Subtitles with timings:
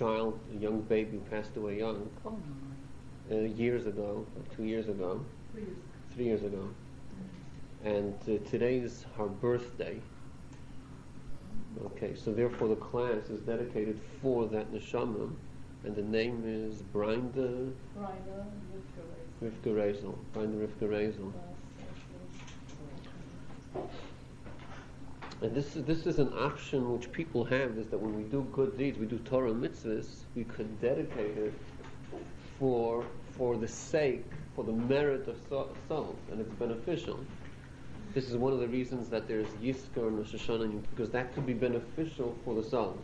[0.00, 2.38] child, a young baby who passed away young Oh,
[3.30, 4.26] uh, years ago,
[4.56, 5.20] two years ago,
[6.14, 6.68] three years ago.
[7.84, 10.00] And uh, today is her birthday.
[11.84, 15.30] Okay, so therefore the class is dedicated for that neshama,
[15.84, 17.70] and the name is Brinda
[19.42, 20.18] Rivka Rezel.
[20.34, 21.32] Brinda Rivka Rezel.
[25.42, 28.46] And this is, this is an option which people have, is that when we do
[28.52, 31.54] good deeds, we do Torah mitzvahs, we could dedicate it
[32.58, 33.04] for,
[33.38, 37.18] for the sake, for the merit of so- souls, and it's beneficial.
[38.12, 41.46] This is one of the reasons that there's Yizkor and Rosh Hashanah, because that could
[41.46, 43.00] be beneficial for the souls.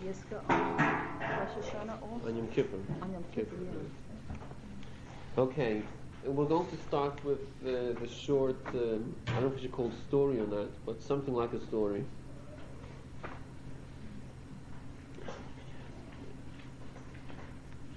[0.00, 2.26] There's Yizkor on Rosh Hashanah also?
[2.26, 2.78] On Yom Kippur.
[3.02, 5.42] On Yom Kippur, Kippur, yeah.
[5.42, 5.82] Okay,
[6.26, 9.86] we're going to start with uh, the short, um, I don't know if should call
[9.86, 12.04] it story or not, but something like a story.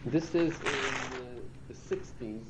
[0.05, 1.25] This is in uh,
[1.67, 2.41] the 60s.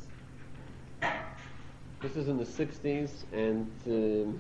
[2.02, 4.40] This is in the 60s, and um,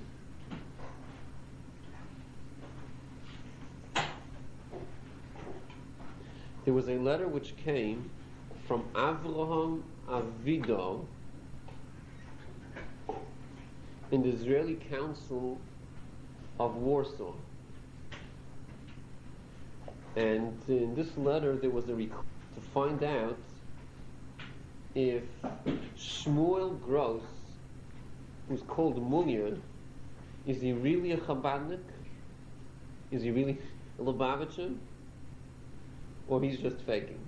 [6.65, 8.09] there was a letter which came
[8.67, 11.05] from Avraham Avido
[14.11, 15.59] in the Israeli Council
[16.59, 17.33] of Warsaw.
[20.15, 23.37] And in this letter, there was a request to find out
[24.95, 25.23] if
[25.95, 27.21] Shmuel Gross,
[28.47, 29.57] who's called Mulya,
[30.47, 31.83] is he really a Chabadnik?
[33.11, 33.59] Is he really
[33.99, 34.75] a Lubavitcher?
[36.27, 37.19] Or he's just faking?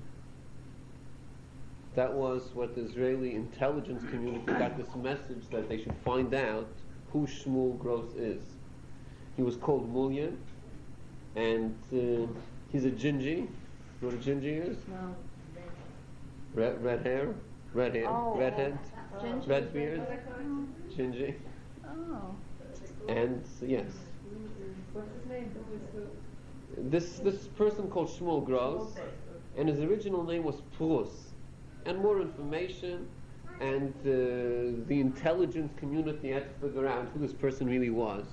[1.96, 6.68] That was what the Israeli intelligence community got this message that they should find out
[7.12, 8.42] who Shmuel Gross is.
[9.36, 10.32] He was called Mulya,
[11.36, 12.28] and uh,
[12.72, 13.40] he's a gingy.
[13.40, 13.48] You
[14.02, 14.78] know what a gingy is?
[14.88, 15.16] No.
[16.54, 17.34] Red, red hair,
[17.74, 18.78] red hair, Oh, red head,
[19.22, 19.48] Ginger?
[19.50, 20.02] red beard,
[20.96, 21.36] gingy,
[21.86, 22.36] Oh.
[23.10, 23.92] and yes.
[24.94, 25.52] What's his name?
[26.90, 28.96] This this person called Shmuel Gross,
[29.58, 31.31] and his original name was Prus.
[31.86, 33.08] And more information,
[33.60, 38.26] and uh, the intelligence community had to figure out who this person really was.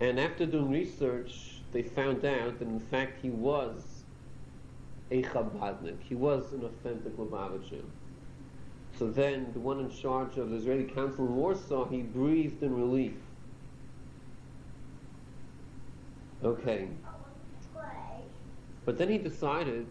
[0.00, 4.04] And after doing research, they found out that in fact he was
[5.10, 6.00] a Chabadnik.
[6.00, 7.82] He was an authentic Lubavitcher.
[8.98, 12.74] So then, the one in charge of the Israeli Council in Warsaw, he breathed in
[12.74, 13.14] relief.
[16.42, 16.88] Okay.
[18.84, 19.86] But then he decided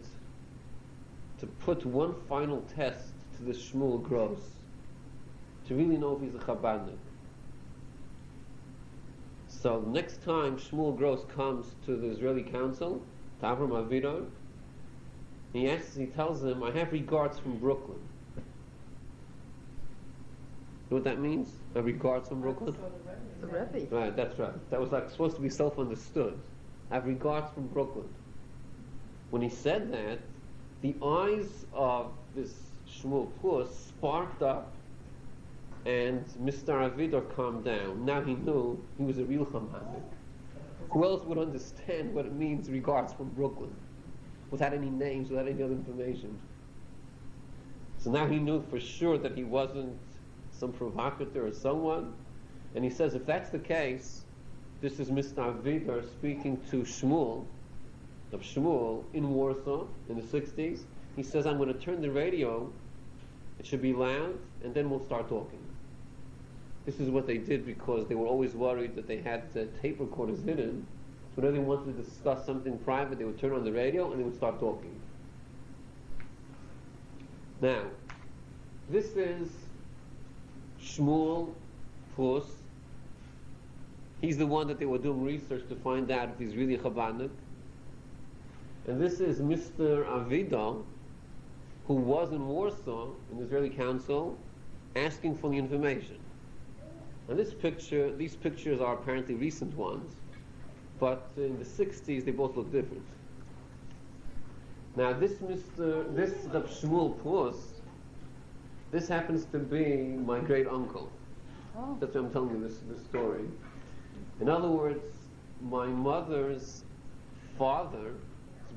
[1.39, 4.39] to put one final test to the Shmuel Gross
[5.67, 6.97] to really know if he's a Chabadnik.
[9.47, 13.01] So next time Shmuel Gross comes to the Israeli Council,
[13.39, 14.25] to Avram Avido,
[15.53, 17.99] he asks, he tells him, I have regards from Brooklyn.
[20.89, 21.49] You know what that means?
[21.75, 22.75] A regards from Brooklyn?
[23.41, 23.93] The Rebbe.
[23.93, 24.69] Right, that's right.
[24.69, 26.39] That was like supposed to be self-understood.
[26.89, 28.07] I have regards from Brooklyn.
[29.29, 30.19] When he said that,
[30.81, 32.53] the eyes of this
[32.87, 34.71] Shmuel Prus sparked up,
[35.85, 36.89] and Mr.
[36.89, 38.05] Avidor calmed down.
[38.05, 40.03] Now he knew he was a real Chabadnik.
[40.91, 43.73] Who else would understand what it means, regards from Brooklyn,
[44.51, 46.37] without any names, without any other information?
[47.97, 49.97] So now he knew for sure that he wasn't
[50.51, 52.13] some provocateur or someone.
[52.75, 54.23] And he says, if that's the case,
[54.81, 55.37] this is Mr.
[55.37, 57.45] Avidor speaking to Shmuel,
[58.31, 60.81] of Shmuel in Warsaw in the 60s.
[61.15, 62.71] He says, I'm going to turn the radio,
[63.59, 65.59] it should be loud, and then we'll start talking.
[66.85, 69.99] This is what they did because they were always worried that they had uh, tape
[69.99, 70.85] recorders hidden.
[71.35, 74.19] So whenever they wanted to discuss something private, they would turn on the radio and
[74.19, 74.97] they would start talking.
[77.61, 77.83] Now,
[78.89, 79.49] this is
[80.81, 81.53] Shmuel
[82.15, 82.45] Prus.
[84.21, 86.79] He's the one that they were doing research to find out if he's really a
[86.79, 87.29] Chabadnik.
[88.87, 90.05] And this is Mr.
[90.05, 90.83] Avido,
[91.87, 94.37] who was in Warsaw in the Israeli Council,
[94.95, 96.17] asking for the information.
[97.27, 100.15] And this picture, these pictures are apparently recent ones,
[101.01, 103.05] but in the 60s they both look different.
[104.95, 106.15] Now this Mr.
[106.15, 107.81] this the Shmuel Prus,
[108.91, 111.11] this happens to be my great uncle.
[111.77, 111.97] Oh.
[111.99, 113.43] That's why I'm telling you this, this story.
[114.39, 115.03] In other words,
[115.61, 116.83] my mother's
[117.57, 118.13] father,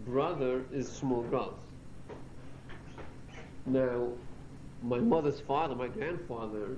[0.05, 1.55] brother, is Shmuel Gross.
[3.67, 4.09] Now,
[4.83, 6.77] my mother's father, my grandfather,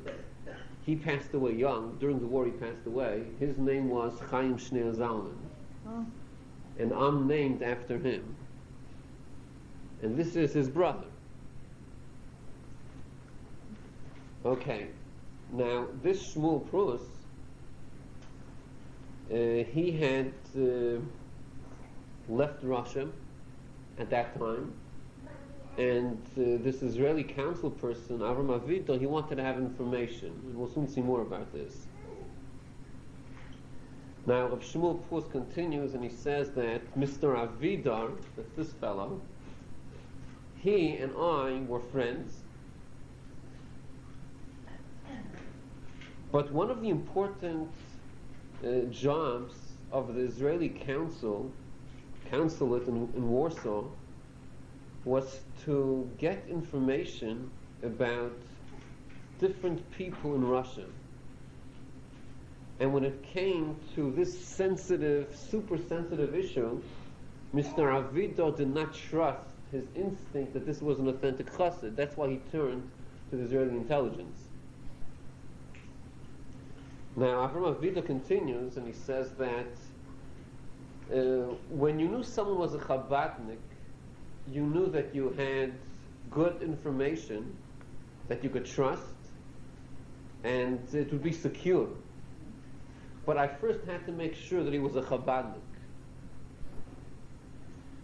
[0.85, 1.97] he passed away young.
[2.01, 3.25] During the war, he passed away.
[3.39, 5.37] His name was Chaim Shneer Zalman.
[5.87, 6.07] Oh.
[6.79, 8.37] and I'm named after him.
[10.03, 11.07] And this is his brother.
[14.45, 14.89] Okay,
[15.53, 17.01] now this Shmuel Prus,
[19.31, 21.01] uh, he had uh,
[22.29, 23.09] left Russia
[23.99, 24.73] at that time,
[25.79, 30.33] and uh, this Israeli council person, Avram Avito, he wanted to have information.
[30.55, 31.87] We'll soon see more about this.
[34.27, 37.35] Now, Rav Shmuel Prus continues and he says that Mr.
[37.37, 38.13] Avidar,
[38.57, 39.21] this fellow,
[40.59, 42.43] he and I were friends.
[46.31, 47.69] But one of the important
[48.65, 49.55] uh, jobs
[49.91, 51.51] of the Israeli council,
[52.33, 53.85] consulate in, in Warsaw,
[55.05, 57.51] was to get information
[57.83, 58.33] about
[59.39, 60.87] different people in Russia.
[62.81, 66.81] And when it came to this sensitive, super sensitive issue,
[67.55, 67.93] Mr.
[67.93, 71.97] Avido did not trust his instinct that this was an authentic chassid.
[71.97, 72.89] That's why he turned
[73.31, 74.39] to the Israeli intelligence.
[77.15, 79.67] Now, Avram Avido continues and he says that
[81.13, 83.59] uh, when you knew someone was a Chabadnik,
[84.51, 85.73] you knew that you had
[86.31, 87.55] good information
[88.29, 89.03] that you could trust
[90.45, 91.89] and it would be secure.
[93.25, 95.61] But I first had to make sure that he was a Chabadnik.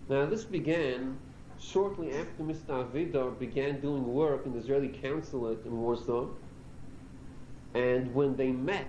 [0.09, 1.19] Now, this began
[1.61, 2.85] shortly after Mr.
[2.85, 6.29] Avidar began doing work in the Israeli consulate in Warsaw.
[7.75, 8.87] And when they met,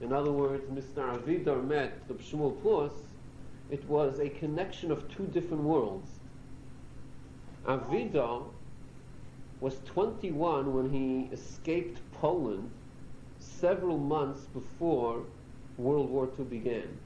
[0.00, 1.16] in other words, Mr.
[1.16, 2.92] Avidar met the Shmuel Prus,
[3.72, 6.10] it was a connection of two different worlds.
[7.66, 8.42] Avidar
[9.60, 12.70] was 21 when he escaped Poland
[13.38, 15.22] several months before
[15.78, 16.98] World War II began.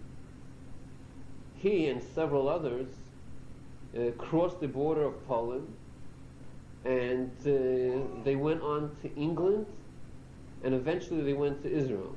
[1.55, 2.89] He and several others
[3.97, 5.69] uh, crossed the border of Poland
[6.85, 9.67] and uh, they went on to England
[10.65, 12.17] and eventually they went to Israel.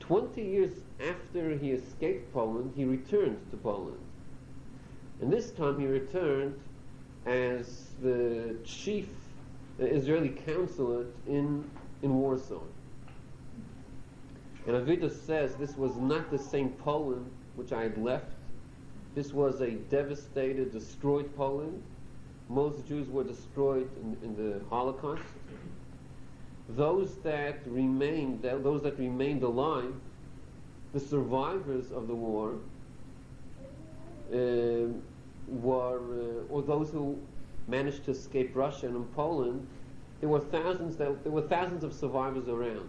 [0.00, 0.70] 20 years
[1.00, 3.98] after he escaped Poland, he returned to Poland.
[5.20, 6.58] And this time he returned
[7.26, 9.08] as the chief
[9.78, 11.68] Israeli consulate in,
[12.02, 12.62] in Warsaw.
[14.66, 18.26] And Avidas says this was not the same Poland which I had left.
[19.14, 21.82] This was a devastated, destroyed Poland.
[22.48, 25.22] Most Jews were destroyed in, in the Holocaust.
[26.70, 29.94] Those that remained, those that remained alive,
[30.98, 32.54] the survivors of the war,
[34.32, 34.92] uh,
[35.46, 37.18] were, uh, or those who
[37.68, 39.66] managed to escape Russia and Poland,
[40.20, 40.96] there were thousands.
[40.96, 42.88] That, there were thousands of survivors around.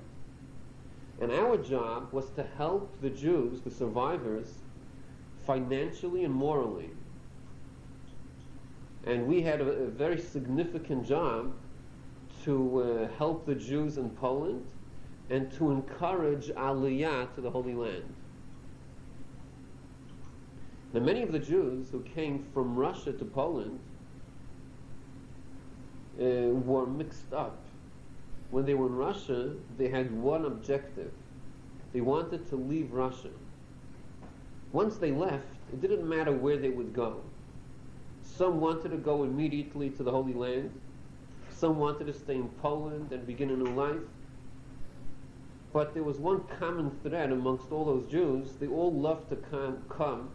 [1.21, 4.53] And our job was to help the Jews, the survivors,
[5.45, 6.89] financially and morally.
[9.05, 11.53] And we had a, a very significant job
[12.45, 14.65] to uh, help the Jews in Poland
[15.29, 18.13] and to encourage Aliyah to the Holy Land.
[20.93, 23.79] Now, many of the Jews who came from Russia to Poland
[26.19, 27.59] uh, were mixed up
[28.51, 31.11] when they were in Russia, they had one objective.
[31.93, 33.29] They wanted to leave Russia.
[34.71, 37.21] Once they left, it didn't matter where they would go.
[38.23, 40.71] Some wanted to go immediately to the Holy Land.
[41.51, 44.01] Some wanted to stay in Poland and begin a new life.
[45.71, 48.53] But there was one common thread amongst all those Jews.
[48.59, 50.29] They all loved to come, come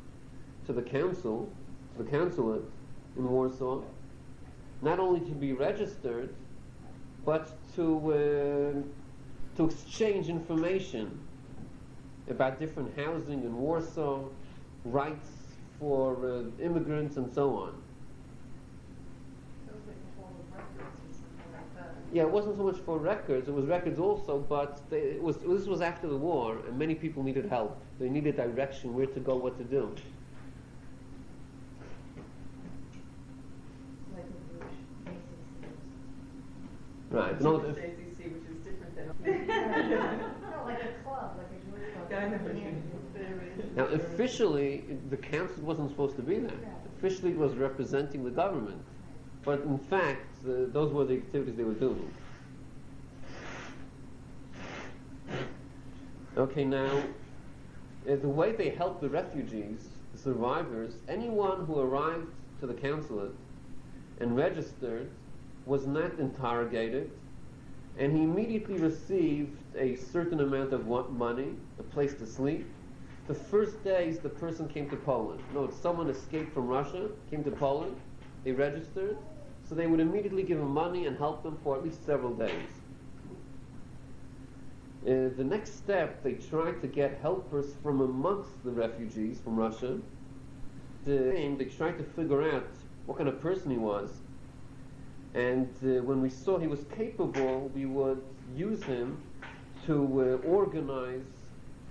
[0.67, 1.51] to the council,
[1.97, 2.63] to the consulate
[3.17, 3.83] in Warsaw,
[4.83, 6.35] not only to be registered,
[7.25, 11.19] but to, uh, to exchange information
[12.29, 14.25] about different housing in Warsaw,
[14.85, 15.29] rights
[15.79, 17.84] for uh, immigrants, and so on.
[22.15, 23.49] Yeah, it wasn't so much for records.
[23.49, 26.95] It was records also, but they, it was this was after the war, and many
[26.95, 27.77] people needed help.
[27.99, 29.93] They needed direction, where to go, what to do.
[37.11, 37.41] Right.
[37.41, 39.11] No, Jewish if- ACC, which is different than.
[40.51, 42.07] No, like a club, like a Jewish club.
[42.11, 42.67] Yeah, I know what you Yeah.
[42.67, 42.83] mean.
[43.15, 46.57] There is- Now, officially, the council wasn't supposed to be there.
[46.99, 48.83] Officially, it was representing the government.
[49.45, 52.11] But in fact, uh, those were the activities they were doing.
[56.37, 57.03] Okay, now,
[58.11, 62.27] uh, the way they helped the refugees, the survivors, anyone who arrived
[62.61, 63.35] to the consulate
[64.21, 65.11] and registered
[65.67, 67.11] was not interrogated,
[67.99, 72.67] and he immediately received a certain amount of money, a place to sleep,
[73.29, 75.41] the first days the person came to Poland.
[75.55, 77.97] No, someone escaped from Russia, came to Poland,
[78.43, 79.17] they registered,
[79.69, 82.69] so they would immediately give them money and help them for at least several days.
[85.03, 89.99] Uh, the next step, they tried to get helpers from amongst the refugees from Russia.
[91.05, 92.67] The, they tried to figure out
[93.05, 94.11] what kind of person he was.
[95.35, 98.23] And uh, when we saw he was capable, we would
[98.57, 99.21] use him
[99.87, 101.21] to uh, organize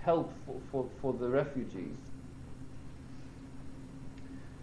[0.02, 1.98] help for, for, for the refugees.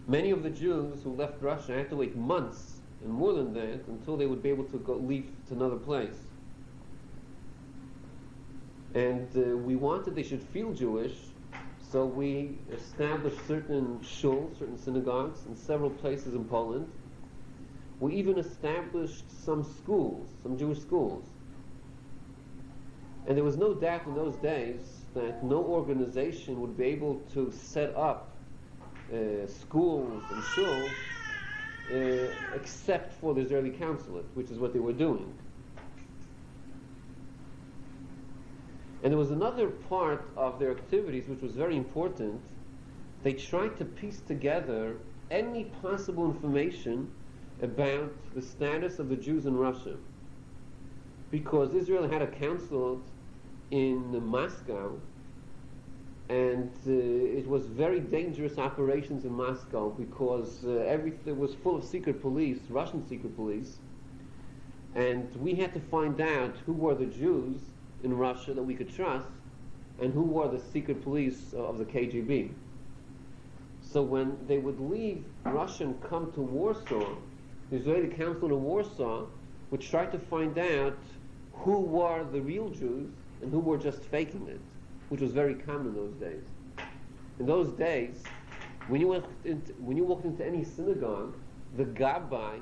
[0.07, 3.87] Many of the Jews who left Russia had to wait months and more than that
[3.87, 6.17] until they would be able to go leave to another place.
[8.93, 11.15] And uh, we wanted they should feel Jewish,
[11.91, 16.91] so we established certain shuls, certain synagogues in several places in Poland.
[17.99, 21.23] We even established some schools, some Jewish schools.
[23.27, 24.81] And there was no doubt in those days
[25.13, 28.35] that no organization would be able to set up
[29.13, 30.89] uh, schools and shuls
[31.91, 35.33] Uh, except for the Israeli consulate, which is what they were doing.
[39.03, 42.39] And there was another part of their activities which was very important.
[43.23, 44.95] They tried to piece together
[45.31, 47.11] any possible information
[47.61, 49.97] about the status of the Jews in Russia.
[51.29, 53.03] Because Israel had a consulate
[53.71, 54.97] in Moscow,
[56.31, 56.91] and uh,
[57.39, 62.59] it was very dangerous operations in Moscow because uh, everything was full of secret police,
[62.69, 63.79] Russian secret police,
[64.95, 67.59] and we had to find out who were the Jews
[68.01, 69.27] in Russia that we could trust,
[69.99, 72.51] and who were the secret police of the KGB.
[73.81, 77.13] So when they would leave Russia and come to Warsaw,
[77.69, 79.25] the Israeli council in Warsaw
[79.69, 80.97] would try to find out
[81.51, 83.09] who were the real Jews
[83.41, 84.61] and who were just faking it,
[85.11, 86.43] which was very common in those days.
[87.37, 88.23] In those days,
[88.87, 91.35] when you, went into, when you walked into any synagogue,
[91.75, 92.61] the gabbai,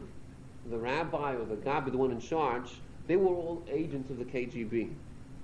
[0.68, 4.26] the rabbi or the gabbai, the one in charge, they were all agents of the
[4.26, 4.90] KGB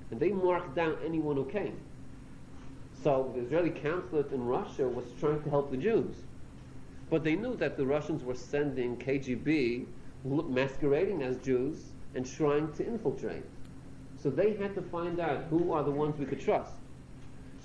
[0.09, 1.77] and they marked down anyone who came.
[3.03, 6.15] So the Israeli consulate in Russia was trying to help the Jews.
[7.12, 9.85] But they knew that the Russians were sending KGB
[10.24, 13.45] masquerading as Jews and trying to infiltrate.
[14.17, 16.74] So they had to find out who are the ones we could trust.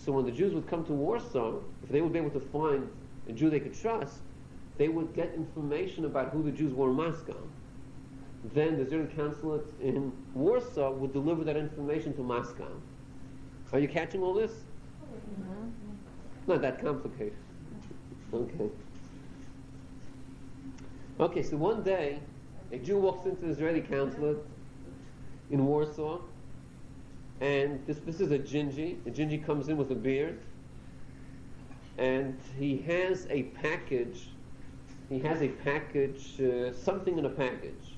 [0.03, 2.89] So when the Jews would come to Warsaw, if they would be able to find
[3.29, 4.21] a Jew they could trust,
[4.79, 7.37] they would get information about who the Jews were in Moscow
[8.55, 12.69] then the Israeli consulate in Warsaw would deliver that information to Moscow.
[13.73, 14.51] Are you catching all this?
[14.53, 15.69] Mm-hmm.
[16.47, 17.37] Not that complicated.
[18.33, 18.69] Okay.
[21.21, 22.19] Okay, so one day,
[22.73, 24.39] a Jew walks into the Israeli consulate
[25.51, 26.21] in Warsaw,
[27.41, 28.99] and this, this is a gingy.
[29.07, 30.41] A gingy comes in with a beard,
[31.99, 34.29] and he has a package.
[35.09, 37.97] He has a package, uh, something in a package.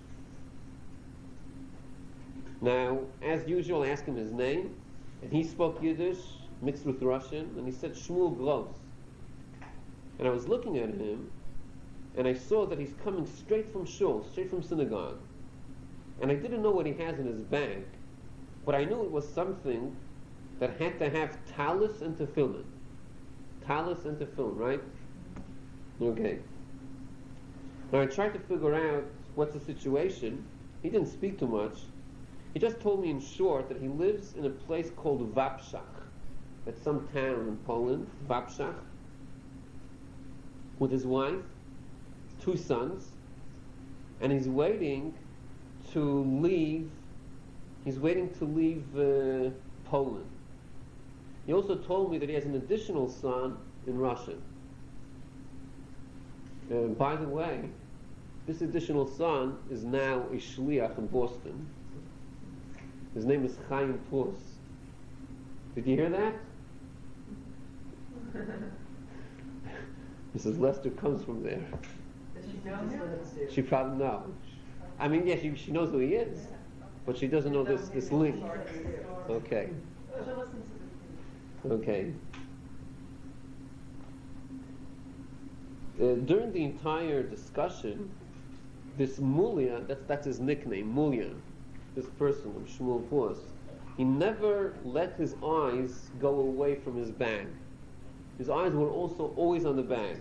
[2.60, 4.76] Now, as usual, I asked him his name,
[5.20, 6.20] and he spoke Yiddish
[6.62, 8.68] mixed with Russian, and he said Shmuel Gross.
[10.18, 11.30] And I was looking at him,
[12.16, 15.18] and I saw that he's coming straight from shul, straight from synagogue.
[16.20, 17.84] And I didn't know what he has in his bag,
[18.64, 19.96] but I knew it was something
[20.58, 22.64] that had to have talus and tefillin.
[23.66, 24.82] Talus and tefillin, right?
[26.00, 26.38] Okay.
[27.92, 29.04] Now I tried to figure out
[29.34, 30.44] what's the situation.
[30.82, 31.78] He didn't speak too much,
[32.52, 35.80] he just told me in short that he lives in a place called Wapszak.
[36.64, 38.74] That's some town in Poland, Wapszak,
[40.78, 41.42] with his wife,
[42.42, 43.08] two sons,
[44.20, 45.14] and he's waiting
[45.92, 46.90] to leave.
[47.84, 49.50] He's waiting to leave uh,
[49.84, 50.26] Poland.
[51.46, 54.34] He also told me that he has an additional son in Russia.
[56.70, 57.68] Uh, by the way,
[58.46, 61.66] this additional son is now a shliach in Boston.
[63.14, 64.36] His name is Chaim Prus.
[65.74, 66.34] Did you hear that?
[70.36, 70.58] Mrs.
[70.58, 71.62] Lester comes from there.
[72.34, 73.02] Does she know him?
[73.50, 74.32] She probably knows.
[74.98, 76.46] I mean, yeah, she, she knows who he is,
[77.06, 78.42] but she doesn't know this, this link.
[79.28, 79.70] Okay.
[81.70, 82.12] Okay.
[86.00, 88.10] Uh, during the entire discussion,
[88.98, 91.34] this Mulia, that's, that's his nickname, Mulia,
[91.94, 93.38] this person, Shmuel Prus,
[93.96, 97.46] he never let his eyes go away from his bag.
[98.38, 100.18] His eyes were also always on the bag.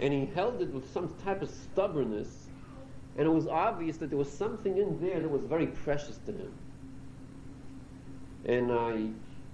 [0.00, 2.39] And he held it with some type of stubbornness,
[3.20, 6.32] and it was obvious that there was something in there that was very precious to
[6.32, 6.54] him.
[8.46, 9.10] And I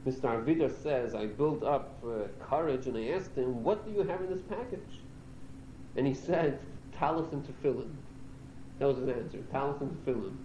[0.08, 0.20] Mr.
[0.30, 4.20] Arvida says, I built up uh, courage and I asked him, what do you have
[4.20, 5.00] in this package?
[5.96, 6.60] And he said,
[6.96, 7.90] talus and tefillin.
[8.78, 10.36] That was his answer, talus and tefillin.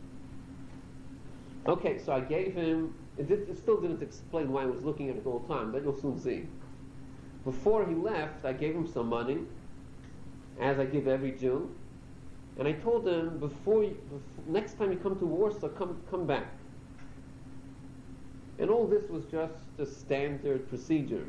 [1.67, 5.11] Okay, so I gave him, it, did, it still didn't explain why I was looking
[5.11, 6.47] at it all the time, but you'll soon see.
[7.45, 9.41] Before he left, I gave him some money,
[10.59, 11.69] as I give every Jew,
[12.57, 16.27] and I told him, before, you, before next time you come to Warsaw, come, come
[16.27, 16.47] back.
[18.59, 21.25] And all this was just a standard procedure.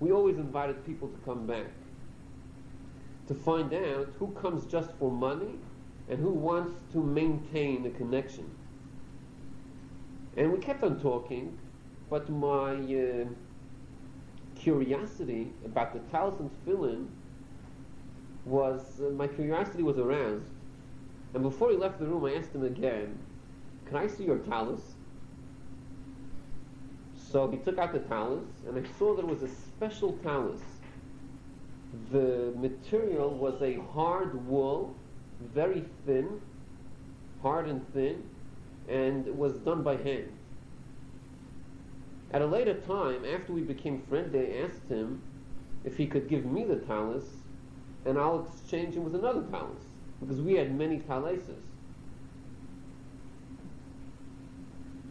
[0.00, 1.66] We always invited people to come back
[3.28, 5.54] to find out who comes just for money
[6.08, 8.50] and who wants to maintain a connection.
[10.36, 11.58] And we kept on talking,
[12.08, 13.26] but my uh,
[14.54, 17.08] curiosity about the talus and tefillin
[18.48, 20.50] was, uh, my curiosity was aroused.
[21.34, 23.18] And before he left the room, I asked him again,
[23.86, 24.80] can I see your talus?
[27.30, 30.60] So he took out the talus, and I saw there was a special talus.
[32.10, 34.94] The material was a hard wool,
[35.54, 36.40] very thin,
[37.42, 38.22] hard and thin,
[38.88, 40.32] and it was done by hand.
[42.30, 45.22] At a later time, after we became friendly, I asked him
[45.84, 47.24] if he could give me the talus,
[48.08, 49.82] and I'll exchange him with another talus,
[50.18, 51.60] because we had many taluses.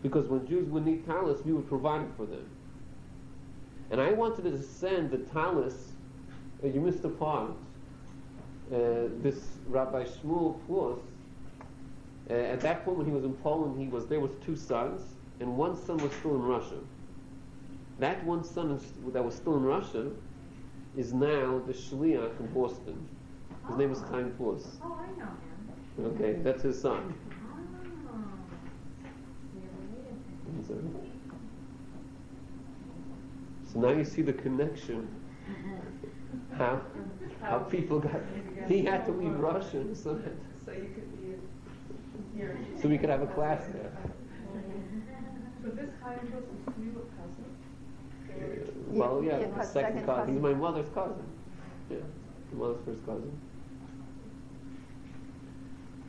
[0.01, 2.49] Because when Jews would need talus, we would provide it for them.
[3.91, 5.91] And I wanted to send the talis.
[6.63, 7.51] uh, you missed a part,
[8.71, 10.97] uh, this Rabbi Shmuel Prus,
[12.29, 15.01] uh, at that point when he was in Poland, he was there with two sons,
[15.39, 16.79] and one son was still in Russia.
[17.99, 18.79] That one son
[19.13, 20.11] that was still in Russia
[20.97, 23.07] is now the shliach in Boston.
[23.67, 24.77] His name is Chaim Prus.
[24.83, 26.15] Oh, I know him.
[26.15, 27.13] Okay, that's his son.
[27.29, 28.23] Oh.
[33.71, 35.07] So now you see the connection.
[36.57, 36.81] How
[37.41, 38.21] how people got.
[38.67, 40.33] He had to leave Russia so that
[40.65, 41.35] So you could be
[42.35, 42.57] here.
[42.81, 43.91] so we could have a class there.
[45.63, 47.56] So this Chaim Prus is a cousin?
[48.87, 50.05] Well, yeah, second second cousin.
[50.05, 50.33] cousin.
[50.33, 51.23] He's my mother's cousin.
[51.89, 51.97] Yeah,
[52.51, 53.39] my mother's first cousin.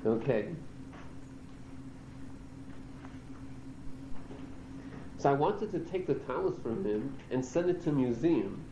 [0.06, 0.48] Okay.
[5.18, 8.64] So I wanted to take the talus from him and send it to a museum.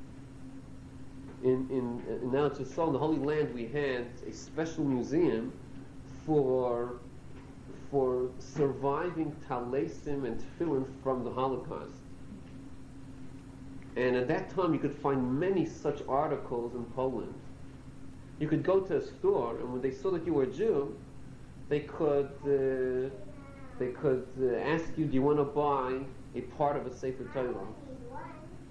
[1.43, 5.53] In in, in now to in the Holy Land, we had a special museum
[6.25, 7.01] for
[7.91, 12.06] for surviving talesim and tefillin from the Holocaust.
[13.97, 17.35] And at that time, you could find many such articles in Poland.
[18.39, 20.95] You could go to a store, and when they saw that you were a Jew,
[21.71, 23.09] they could uh,
[23.79, 26.01] they could uh, ask you, "Do you want to buy
[26.35, 27.67] a part of a Sefer Torah?"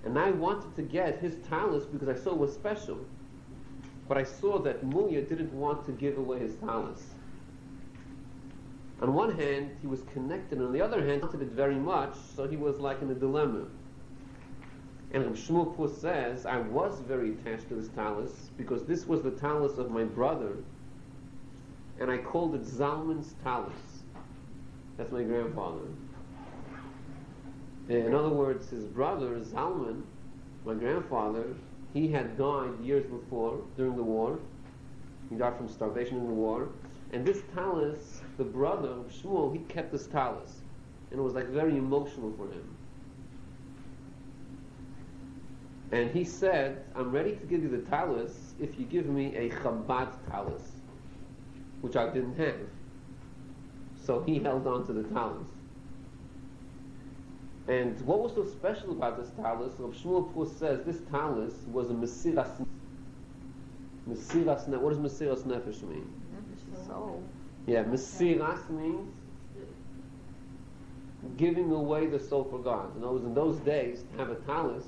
[0.05, 2.99] And I wanted to get his talus because I saw it was special.
[4.07, 7.15] But I saw that Mulya didn't want to give away his talus.
[9.01, 11.75] On one hand, he was connected, and on the other hand, he wanted it very
[11.75, 13.65] much, so he was like in a dilemma.
[15.15, 19.31] And Reb Shmuel says, I was very attached to this talus because this was the
[19.31, 20.57] talus of my brother,
[22.01, 24.03] and I called it Zalman's talus.
[24.97, 25.85] That's my grandfather.
[27.87, 30.01] In other words, his brother, Zalman,
[30.65, 31.45] my grandfather,
[31.93, 34.37] he had died years before during the war.
[35.29, 36.67] He died from starvation in the war.
[37.13, 40.59] And this talus, the brother of Shmuel, he kept this talus.
[41.09, 42.74] And it was like very emotional for him.
[45.95, 49.49] And he said, I'm ready to give you the talus if you give me a
[49.49, 50.73] Chabad talus,
[51.79, 52.67] which I didn't have.
[54.03, 55.47] So he held on to the talus.
[57.69, 59.71] And what was so special about this talus?
[59.79, 62.65] Rav Shmuel says this talus was a Mesiras
[64.09, 66.11] Mesiras Ne- What does Mesiras Nefesh mean?
[66.85, 67.23] Soul.
[67.67, 69.15] Yeah, Mesiras means
[71.37, 72.97] giving away the soul for God.
[72.97, 74.83] In other words, in those days, to have a talus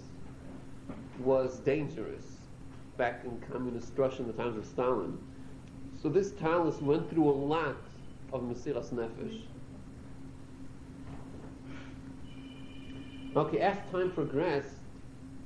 [1.20, 2.38] was dangerous
[2.98, 5.18] back in communist Russia in the times of Stalin.
[6.02, 7.78] So this talus went through a lot
[8.34, 9.42] of Mesiras Nefesh.
[13.36, 14.76] Okay, as time progressed,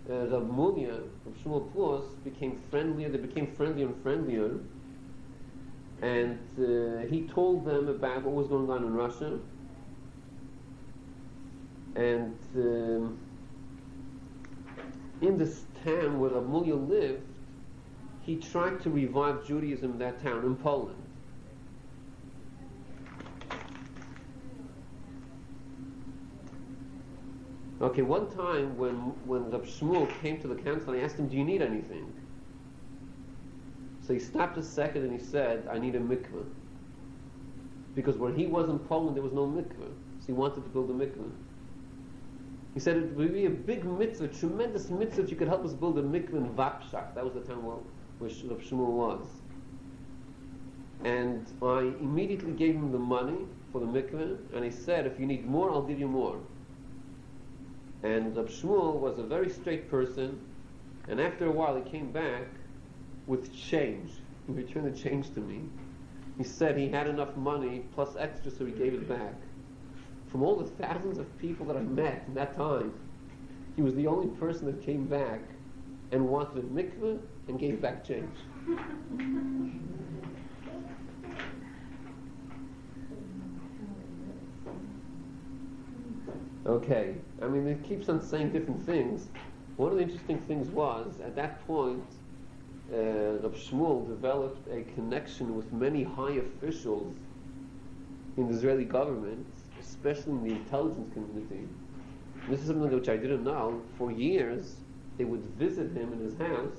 [0.10, 3.10] uh, Rav Mulya of Shmuel Prus became friendlier.
[3.10, 4.60] They became friendlier and friendlier,
[6.02, 9.40] and uh, he told them about what was going on in Russia.
[11.96, 13.20] And um,
[15.22, 17.22] in this town where Amulya lived,
[18.22, 20.98] he tried to revive Judaism in that town in Poland.
[27.82, 28.94] Okay, one time when
[29.26, 32.14] when Rab Shmuel came to the council, I asked him, "Do you need anything?"
[34.02, 36.46] So he stopped a second and he said, "I need a mikveh."
[37.96, 40.92] Because where he was in Poland, there was no mikveh, so he wanted to build
[40.92, 41.32] a mikveh.
[42.74, 45.74] He said it would be a big mitzvah, tremendous mitzvah if you could help us
[45.74, 47.14] build a mikveh in Vapshak.
[47.16, 47.78] That was the town where,
[48.20, 49.28] Rab Shmuel was.
[51.04, 55.26] And I immediately gave him the money for the mikveh, and he said, if you
[55.26, 56.40] need more, I'll give you more.
[58.04, 60.40] And Rab Shmuel was a very straight person,
[61.10, 62.48] and after a while he came back
[63.28, 64.12] with change.
[64.48, 65.64] He returned the change to me.
[66.38, 69.36] He said he had enough money plus extra, so he gave it back.
[70.32, 72.94] From all the thousands of people that I met in that time,
[73.76, 75.42] he was the only person that came back
[76.14, 78.30] and wanted a mikveh and gave back change.
[86.66, 89.28] Okay, I mean, it keeps on saying different things.
[89.76, 92.06] One of the interesting things was, at that point,
[92.94, 92.98] uh,
[93.42, 97.16] Rav Shmuel developed a connection with many high officials
[98.38, 99.48] in the Israeli government,
[99.82, 101.68] especially in the intelligence community.
[102.50, 103.82] This is something which I didn't know.
[103.98, 104.76] For years,
[105.18, 106.78] they would visit him in his house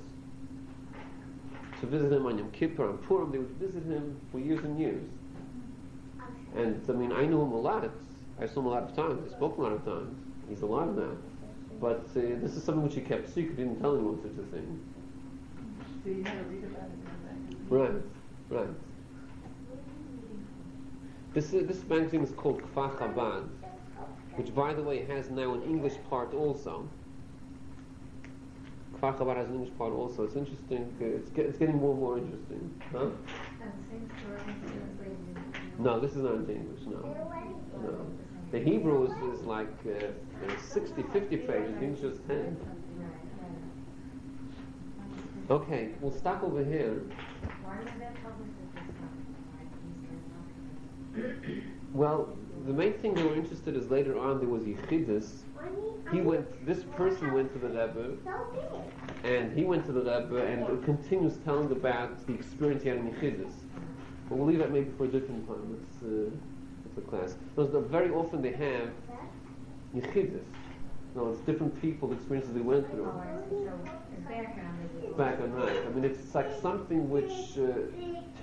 [1.80, 3.32] to visit him on Yom Kippur and Purim.
[3.32, 5.02] They would visit him for years and years.
[6.56, 7.88] And I mean, I knew him a lot.
[8.40, 9.30] I saw him a lot of times.
[9.30, 10.16] I spoke a lot of times.
[10.48, 11.16] He's alive now.
[11.80, 13.58] But uh, this is something which he kept secret.
[13.58, 14.80] He didn't tell anyone such a thing.
[16.04, 17.02] So you had to read about it
[17.68, 18.02] Right,
[18.50, 18.68] right.
[21.34, 23.48] This, this magazine is called Kfar Chabad,
[24.36, 26.86] which, by the way, has now an English part also.
[28.96, 30.24] Kfar Chabad has an English part also.
[30.24, 30.94] It's interesting.
[31.00, 32.82] It's, get, it's getting more and more interesting.
[32.92, 33.06] Huh?
[35.78, 37.00] No, this is not in English, no.
[37.82, 38.06] no.
[38.50, 40.08] The Hebrew is, is like uh,
[40.46, 42.56] uh, 60, 50 pages, English is 10.
[45.50, 47.00] Okay, we'll stop over here.
[51.92, 55.42] Well, the main thing they were interested is later on there was Yechidus.
[56.10, 58.16] He went, this person went to the Rebbe,
[59.24, 63.10] and he went to the Rebbe and continues telling about the experience he had in
[63.12, 63.52] Yechidus.
[64.28, 65.78] But we'll leave that maybe for a different time.
[65.80, 66.30] It's, uh,
[66.86, 67.36] it's a class.
[67.54, 68.90] Because very often they have
[69.94, 70.44] Yechidus.
[71.14, 73.04] No, it's different people, the experiences they went through.
[75.18, 75.76] Back and right.
[75.86, 77.72] I mean, it's like something which uh,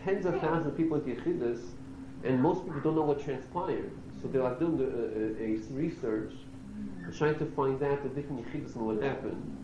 [0.03, 1.61] tens of thousands of people into Yechidus,
[2.23, 3.91] and most people don't know what transpired.
[4.21, 6.33] So they're like doing a, a, a research,
[7.17, 9.55] trying to find out the different Yechidus and what happened.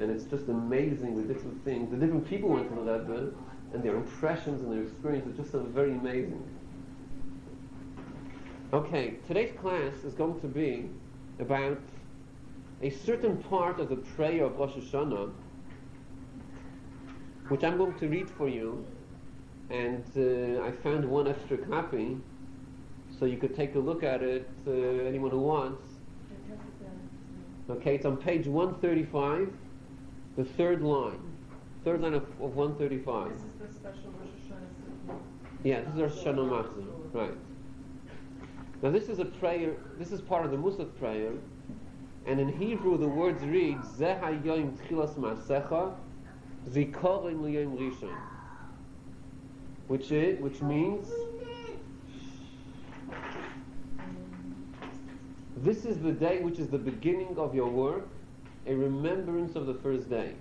[0.00, 1.90] And it's just amazing the different things.
[1.90, 3.32] The different people went to the Rebbe,
[3.72, 6.42] and their impressions and their experiences are just are very amazing.
[8.72, 10.88] Okay, today's class is going to be
[11.38, 11.78] about
[12.82, 15.30] a certain part of the prayer of Rosh Hashanah,
[17.48, 18.84] which I'm going to read for you,
[19.72, 22.18] and uh, I found one extra copy,
[23.18, 25.82] so you could take a look at it, uh, anyone who wants.
[27.70, 29.50] Okay, it's on page 135,
[30.36, 31.20] the third line,
[31.84, 33.30] third line of, of 135.
[33.30, 34.28] This is the special Rosh
[35.08, 35.18] Hashanah.
[35.64, 37.34] Yeah, this is Rosh Hashanah Machzor, right.
[38.82, 41.32] Now this is a prayer, this is part of the Musaf prayer,
[42.26, 45.94] and in Hebrew the words read, Zeh hayom tchilas ma'asecha,
[46.68, 48.14] zikorim liyoyim rishon.
[49.88, 51.08] Which is, which means,
[55.56, 58.08] this is the day which is the beginning of your work,
[58.66, 60.34] a remembrance of the first day.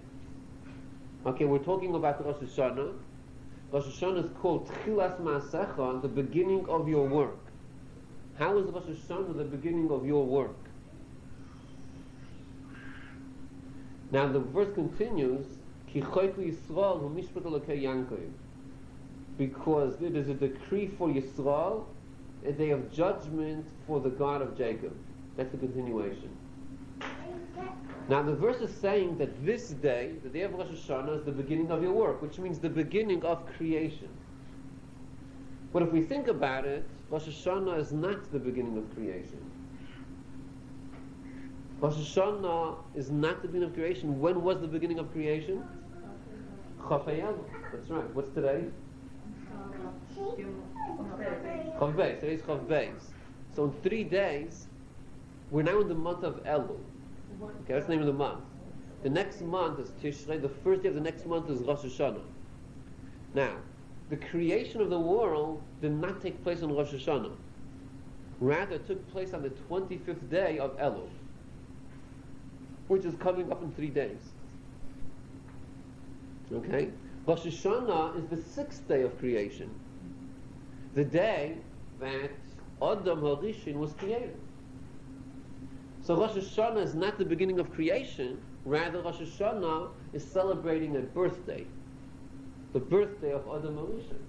[1.26, 2.94] Okay, we're talking about Rosh Hashanah.
[3.72, 7.38] Rosh Hashanah is called Tchilas Ma'asecha, the beginning of your work.
[8.38, 10.56] How is Rosh Hashanah the beginning of your work?
[14.12, 15.46] Now the verse continues,
[15.88, 18.32] Ki Yisrael hu mishpat.
[19.42, 21.86] Because it is a decree for Yisrael,
[22.46, 24.96] a day of judgment for the God of Jacob.
[25.36, 26.30] That's the continuation.
[28.08, 31.32] Now the verse is saying that this day, the day of Rosh Hashanah, is the
[31.32, 34.10] beginning of your work, which means the beginning of creation.
[35.74, 39.42] But if we think about it, Rosh Hashanah is not the beginning of creation.
[41.80, 44.20] Rosh Hashanah is not the beginning of creation.
[44.20, 45.64] When was the beginning of creation?
[46.88, 47.40] Chaf Eyal.
[47.74, 48.14] That's right.
[48.14, 48.66] What's today?
[50.16, 52.20] Chaf Beis.
[52.20, 53.12] Today's Chavbeis.
[53.56, 54.68] So in three days,
[55.50, 56.80] we're now in the month of Elul.
[57.42, 58.44] Okay, that's the name of the month.
[59.04, 60.42] The next month is Tishrei.
[60.42, 62.22] The first day of the next month is Rosh Hashanah.
[63.34, 63.56] Now,
[64.10, 67.34] the creation of the world did not take place on Rosh Hashanah.
[68.40, 71.10] Rather, it took place on the 25th day of Elul.
[72.88, 74.34] which is coming up in three days.
[76.52, 76.90] Okay?
[77.26, 79.70] Rosh Hashanah is the sixth day of creation.
[80.94, 81.58] The day
[82.00, 82.32] that
[82.82, 84.38] Adam Harishon was created.
[86.02, 91.02] So Rosh Hashanah is not the beginning of creation, rather Rosh Hashanah is celebrating a
[91.02, 91.66] birthday.
[92.74, 94.20] The birthday of Adam Harishon.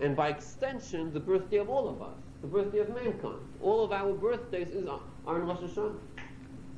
[0.00, 3.40] And by extension, the birthday of all of us, the birthday of mankind.
[3.62, 4.88] All of our birthdays is,
[5.26, 5.98] are in Rosh Hashanah.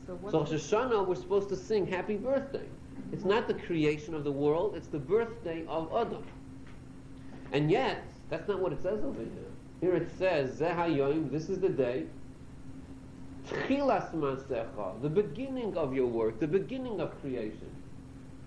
[0.06, 0.18] So?
[0.30, 2.66] So Rosh Hashanah, we're supposed to sing happy birthday.
[3.12, 6.24] It's not the creation of the world, it's the birthday of Adam.
[7.52, 9.50] And yet, that's not what it says over here.
[9.82, 12.04] Here it says, Zeh hayom, this is the day,
[13.46, 17.70] Tchilas Masecha, the beginning of your work, the beginning of creation.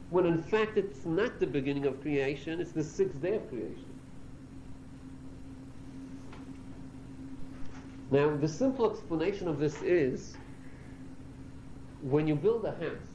[0.09, 3.85] When in fact it's not the beginning of creation, it's the sixth day of creation.
[8.09, 10.35] Now, the simple explanation of this is
[12.01, 13.11] when you build a house,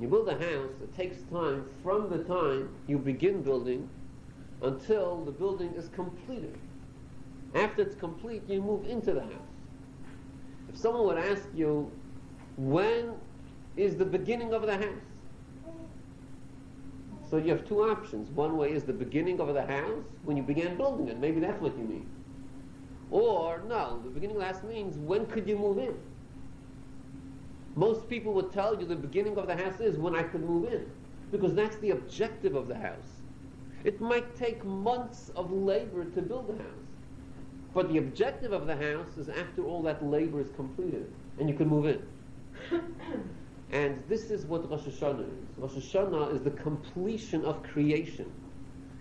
[0.00, 3.88] you build a house, it takes time from the time you begin building
[4.62, 6.56] until the building is completed.
[7.54, 9.52] After it's complete, you move into the house.
[10.68, 11.90] If someone would ask you,
[12.56, 13.12] when
[13.76, 15.02] is the beginning of the house?
[17.28, 18.30] So you have two options.
[18.30, 21.18] One way is the beginning of the house when you began building it.
[21.18, 22.06] Maybe that's what you mean.
[23.10, 25.94] Or, no, the beginning of the house means when could you move in?
[27.74, 30.70] Most people would tell you the beginning of the house is when I could move
[30.70, 30.90] in,
[31.30, 33.11] because that's the objective of the house.
[33.84, 36.92] It might take months of labor to build a house,
[37.74, 41.56] but the objective of the house is after all that labor is completed, and you
[41.56, 42.02] can move in.
[43.72, 45.58] and this is what Rosh Hashanah is.
[45.58, 48.30] Rosh Hashanah is the completion of creation.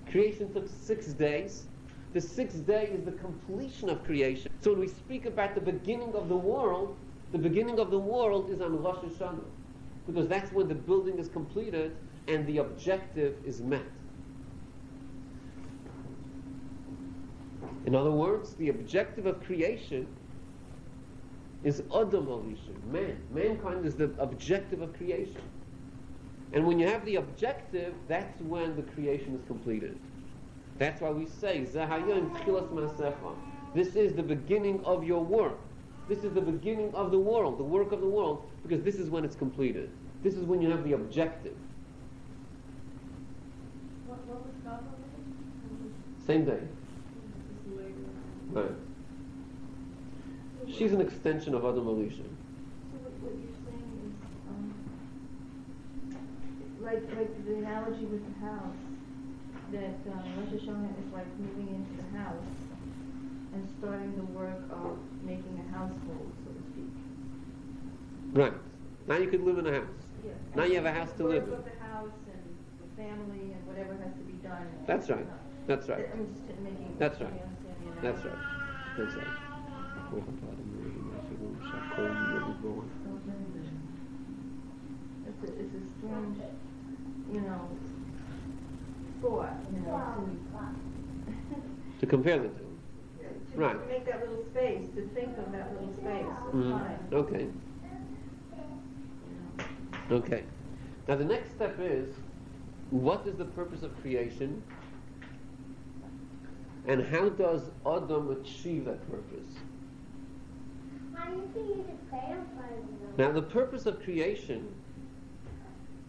[0.09, 1.67] Creation took six days.
[2.13, 4.51] The sixth day is the completion of creation.
[4.61, 6.97] So when we speak about the beginning of the world,
[7.31, 9.45] the beginning of the world is on Rosh Hashanah.
[10.07, 11.95] Because that's when the building is completed
[12.27, 13.85] and the objective is met.
[17.85, 20.07] In other words, the objective of creation
[21.63, 23.17] is Adam Harishon, man.
[23.33, 25.41] Mankind is the objective of creation.
[26.53, 29.97] And when you have the objective, that's when the creation is completed.
[30.77, 33.35] That's why we say, Zahayim Tchilas Masecha.
[33.73, 35.57] This is the beginning of your work.
[36.09, 39.09] This is the beginning of the world, the work of the world, because this is
[39.09, 39.89] when it's completed.
[40.23, 41.55] This is when you have the objective.
[44.07, 44.83] What, what
[46.25, 46.59] Same day.
[48.53, 48.75] This later.
[50.65, 50.73] Right.
[50.75, 52.17] She's an extension of Adam Elisha.
[52.17, 52.23] So
[53.01, 54.13] what, what you're saying is,
[54.49, 54.73] um,
[56.81, 58.77] like, like the analogy with the house,
[59.71, 62.55] that, um, Rosh Hashanah is like moving into the house
[63.53, 66.91] and starting the work of making a household, so to speak.
[68.33, 68.53] Right.
[69.07, 70.05] Now you could live in a house.
[70.23, 70.31] Yeah.
[70.55, 71.59] Now you have a house to live Work in.
[71.59, 72.43] of the house and
[72.79, 74.67] the family and whatever has to be done.
[74.87, 75.25] That's right.
[75.67, 76.07] That's right.
[76.13, 76.95] I'm just making.
[76.97, 77.33] That's right.
[78.01, 78.37] You understand
[78.95, 79.15] the That's right.
[79.15, 79.33] That's right.
[85.27, 86.37] It's a, it's a strange,
[87.31, 87.69] you know,
[89.21, 90.29] thought, you know,
[91.99, 92.53] To compare the two.
[93.19, 93.87] to, to Right.
[93.87, 97.13] make that little space, to think of that little space Mm.
[97.13, 97.47] Okay.
[100.11, 100.43] Okay.
[101.07, 102.15] Now the next step is,
[102.89, 104.61] what is the purpose of creation?
[106.87, 109.53] And how does Adam achieve that purpose?
[113.17, 114.67] Now the purpose of creation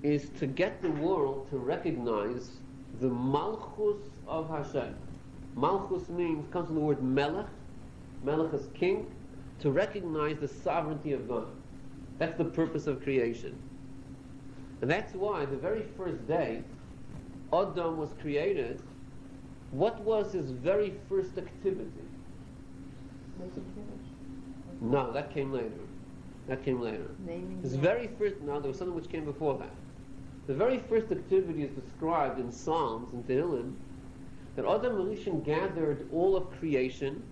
[0.02, 2.50] is to get the world to recognize
[3.00, 4.94] the Malchus of Hashem.
[5.54, 7.46] Malchus means, comes from the word Melech.
[8.24, 9.12] Melech is king.
[9.60, 11.46] To recognize the sovereignty of God.
[12.18, 13.56] That's the purpose of creation.
[14.80, 16.62] And that's why the very first day
[17.52, 18.82] Adam was created,
[19.72, 21.90] what was his very first activity?
[24.80, 25.70] No, that came later.
[26.48, 27.08] That came later.
[27.24, 29.74] Naming His very first, no, there was something which came before that.
[30.46, 33.74] The very first activity is described in Psalms and Tehillim
[34.56, 37.22] that Adam Harishon gathered all of creation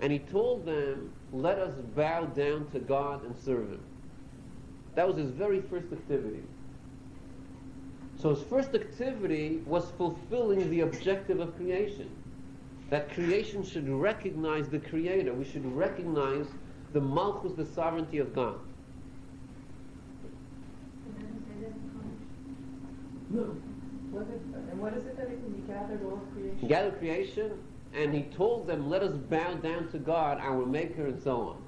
[0.00, 3.84] and he told them, let us bow down to God and serve Him.
[4.94, 6.42] That was his very first activity.
[8.20, 12.10] So his first activity was fulfilling the objective of creation.
[12.90, 15.32] That creation should recognize the Creator.
[15.32, 16.46] We should recognize
[16.92, 18.58] the Malchus, the sovereignty of God.
[23.30, 23.56] No.
[24.10, 26.58] What is, and what is it that he he gathered all creation?
[26.58, 27.52] He gathered creation
[27.94, 31.62] and he told them, let us bow down to God, our Maker, and so on.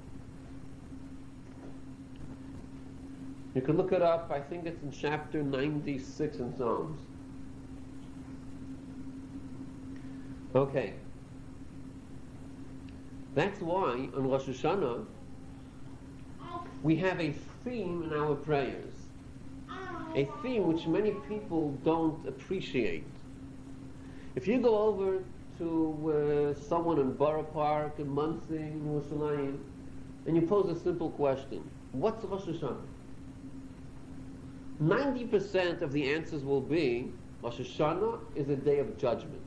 [3.55, 4.31] You can look it up.
[4.31, 6.99] I think it's in chapter 96 in Psalms.
[10.55, 10.93] Okay.
[13.35, 15.05] That's why on Rosh Hashanah
[16.83, 18.93] we have a theme in our prayers.
[20.15, 23.05] A theme which many people don't appreciate.
[24.35, 25.23] If you go over
[25.57, 29.57] to uh, someone in Borough Park, in Monsey, in Yerushalayim,
[30.27, 32.92] and you pose a simple question, what's Rosh Hashanah?
[34.81, 39.41] 90% of the answers will be, Rosh Hashanah is a day of judgment.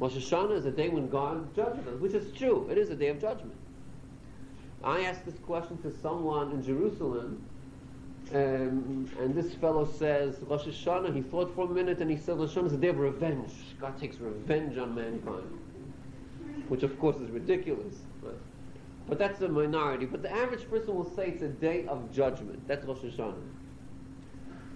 [0.00, 2.68] Rosh Hashanah is a day when God judges us, which is true.
[2.70, 3.54] It is a day of judgment.
[4.84, 7.44] I asked this question to someone in Jerusalem,
[8.32, 12.38] um, and this fellow says, Rosh Hashanah, he thought for a minute and he said,
[12.38, 13.52] Rosh Hashanah is a day of revenge.
[13.80, 15.58] God takes revenge on mankind.
[16.68, 17.94] Which of course is ridiculous.
[19.08, 20.04] But, that's a minority.
[20.04, 22.66] But the average person will say it's a day of judgment.
[22.68, 23.42] That's Rosh Hashanah.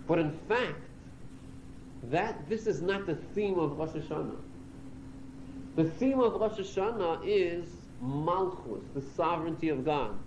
[0.07, 0.81] But in fact,
[2.05, 4.37] that this is not the theme of Rosh Hashanah.
[5.77, 7.69] The theme of Rosh Hashanah is
[8.01, 10.19] Malchus, the sovereignty of God.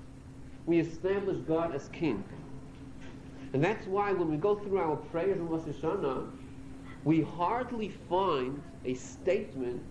[0.65, 2.23] We establish God as king.
[3.53, 6.29] And that's why when we go through our prayers in Rosh Hashanah,
[7.03, 9.83] we hardly find a statement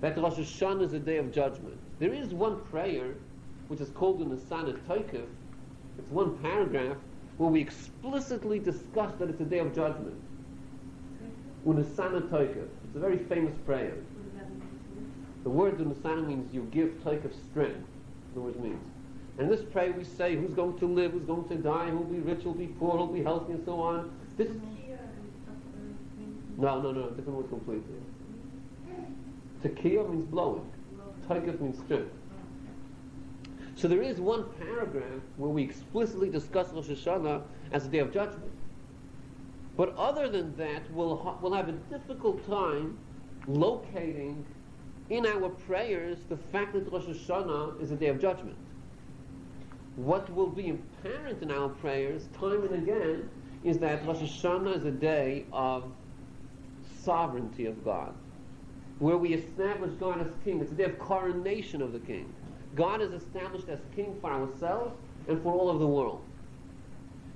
[0.00, 1.78] that Rosh Hashanah is a day of judgment.
[1.98, 3.14] There is one prayer,
[3.68, 5.26] which is called the Nasana Toikif.
[5.98, 6.96] It's one paragraph
[7.38, 10.14] where we explicitly discuss that it's a day of judgment.
[11.66, 12.68] Unasana Toikif.
[12.84, 13.94] It's a very famous prayer.
[15.42, 17.86] The word Unasana means you give Toikif strength.
[18.34, 18.86] The it means.
[19.38, 22.18] And this prayer we say, who's going to live, who's going to die, who'll be
[22.18, 24.10] rich, who'll be poor, who'll be healthy, and so on.
[24.36, 24.48] This
[26.58, 27.96] no, no, no, different word completely.
[29.62, 30.64] Tekiah means blowing.
[31.28, 32.12] Taikif means strength.
[33.74, 38.12] So there is one paragraph where we explicitly discuss Rosh Hashanah as a day of
[38.12, 38.50] judgment.
[39.76, 42.98] But other than that, we'll, ha- we'll have a difficult time
[43.46, 44.44] locating
[45.10, 48.56] in our prayers the fact that Rosh Hashanah is a day of judgment.
[49.96, 53.28] What will be apparent in our prayers time and again
[53.64, 55.84] is that Rosh Hashanah is a day of
[57.02, 58.14] sovereignty of God,
[58.98, 60.60] where we establish God as king.
[60.60, 62.32] It's a day of coronation of the king.
[62.74, 64.94] God is established as king for ourselves
[65.28, 66.22] and for all of the world.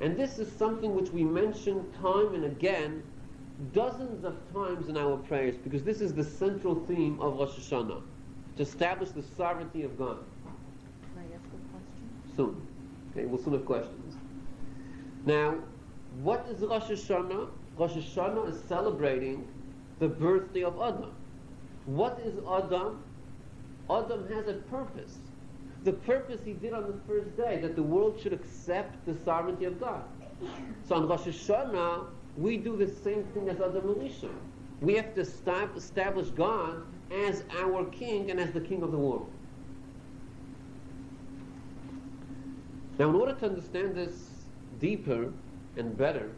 [0.00, 3.02] And this is something which we mention time and again,
[3.72, 8.02] dozens of times in our prayers, because this is the central theme of Rosh Hashanah,
[8.56, 10.18] to establish the sovereignty of God.
[11.14, 12.08] Can I ask a question?
[12.36, 12.66] Soon.
[13.12, 14.16] Okay, we'll soon have questions.
[15.26, 15.56] Now,
[16.22, 17.50] what is Rosh Hashanah?
[17.76, 19.46] Rosh Hashanah is celebrating
[19.98, 21.12] the birthday of Adam.
[21.90, 23.02] What is Adam?
[23.90, 25.18] Adam has a purpose.
[25.82, 29.64] The purpose he did on the first day, that the world should accept the sovereignty
[29.64, 30.04] of God.
[30.86, 34.30] So on Rosh Hashanah, we do the same thing as Adam Harishon.
[34.80, 38.98] We have to stab- establish God as our king and as the king of the
[38.98, 39.28] world.
[43.00, 44.28] Now, in order to understand this
[44.78, 45.32] deeper
[45.76, 46.30] and better,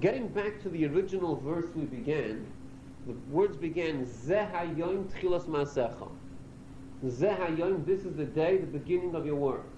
[0.00, 2.46] getting back to the original verse we began,
[3.06, 6.08] the words began, Zeh hayoim tchilas maasecha.
[7.04, 9.74] Zeh hayoim, this is the day, the beginning of your works.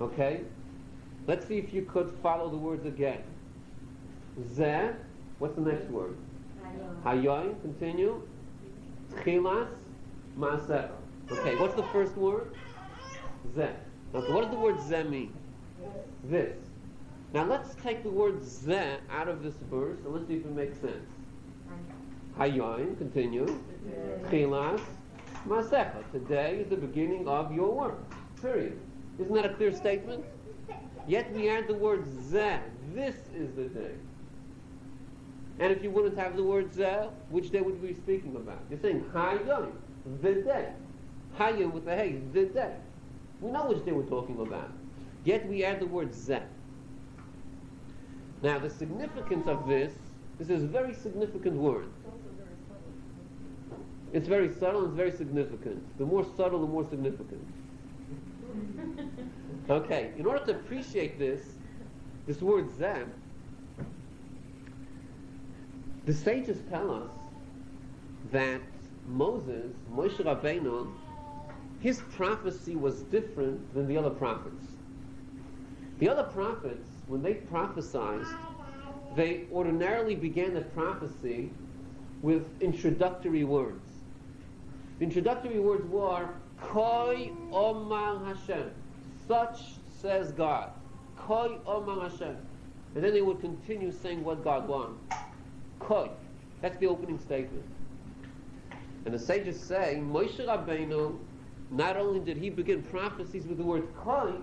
[0.00, 0.42] Okay?
[1.26, 3.22] Let's see if you could follow the words again.
[4.40, 4.94] Zeh,
[5.38, 6.16] what's the next word?
[7.04, 8.22] Hayoim, continue.
[9.16, 9.68] Tchilas
[10.38, 10.92] maasecha.
[11.30, 12.54] Okay, what's the first word?
[13.54, 13.74] Zeh.
[14.14, 15.34] Okay, what does the word zeh mean?
[16.24, 16.56] This.
[17.34, 20.52] Now let's take the word zeh out of this verse and let's see if it
[20.52, 21.06] makes sense.
[22.38, 23.46] Hayoim, continue.
[24.30, 24.80] Chilas,
[25.46, 26.10] Masecha.
[26.10, 27.98] Today is the beginning of your work.
[28.40, 28.80] Period.
[29.18, 30.24] Isn't that a clear statement?
[31.06, 32.60] Yet we add the word zeh.
[32.94, 33.92] This is the day.
[35.58, 38.60] And if you wouldn't have the word zeh, which day would we be speaking about?
[38.70, 39.72] You're saying Hayoim,
[40.22, 40.72] the day.
[41.38, 42.74] Hayim with the hay, the day.
[43.40, 44.70] We know which day we're talking about.
[45.24, 46.42] Yet we add the word zeh.
[48.42, 49.92] Now the significance of this,
[50.38, 51.88] this is a very significant word.
[54.12, 55.82] It's very subtle it's very significant.
[55.98, 57.46] The more subtle, the more significant.
[59.68, 61.42] Okay, in order to appreciate this,
[62.26, 63.06] this word zeh,
[66.06, 67.10] the sages tell us
[68.32, 68.62] that
[69.06, 70.90] Moses, Moshe Rabbeinu,
[71.80, 74.66] his prophecy was different than the other prophets.
[75.98, 78.26] The other prophets, when they prophesied,
[79.16, 81.50] they ordinarily began the prophecy
[82.22, 83.88] with introductory words.
[84.98, 86.28] The introductory words were,
[86.60, 88.70] Koi Omar Hashem.
[89.26, 89.60] Such
[90.00, 90.70] says God.
[91.16, 92.36] Koi Omar Hashem.
[92.94, 95.00] And then they would continue saying what God wants.
[95.78, 96.10] Koi.
[96.60, 97.64] That's the opening statement.
[99.04, 101.16] And the sages say, Moshe Rabbeinu,
[101.70, 104.34] not only did he begin prophecies with the word Koi,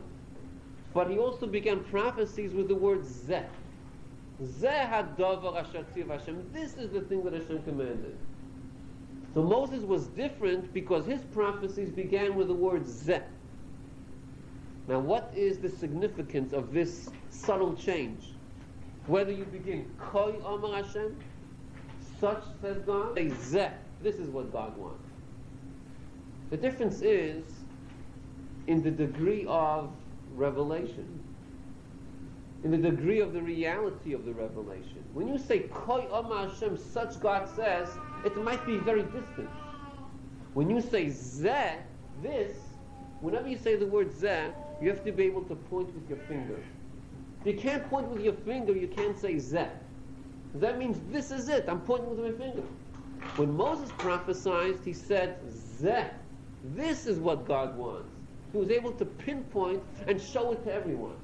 [0.96, 3.46] but he also began prophecies with the word Zeh.
[4.42, 6.50] Zeh hadavar asher Hashem.
[6.54, 8.18] This is the thing that Hashem commanded.
[9.34, 13.22] So Moses was different because his prophecies began with the word Zeh.
[14.88, 18.32] Now, what is the significance of this subtle change?
[19.08, 21.18] Whether you begin Koi Amar Hashem,
[22.22, 23.74] such says God, say Zeh.
[24.02, 25.10] This is what God wants.
[26.52, 27.44] The difference is
[28.68, 29.92] in the degree of
[30.36, 31.20] revelation,
[32.64, 35.04] in the degree of the reality of the revelation.
[35.14, 37.90] When you say Koi Amar Hashem, such God says,
[38.26, 39.50] it might be very distant.
[40.56, 41.76] When you say Zeh,
[42.24, 42.58] this,
[43.22, 46.20] whenever you say the word Zeh, you have to be able to point with your
[46.28, 46.60] finger.
[47.42, 49.70] If you can't point with your finger, you can't say Zeh.
[50.56, 51.66] That means this is it.
[51.68, 52.64] I'm pointing with my finger.
[53.36, 56.10] When Moses prophesied, he said, Zeh.
[56.74, 58.15] This is what God wants.
[58.56, 61.18] He was able to pinpoint and show it to everyone,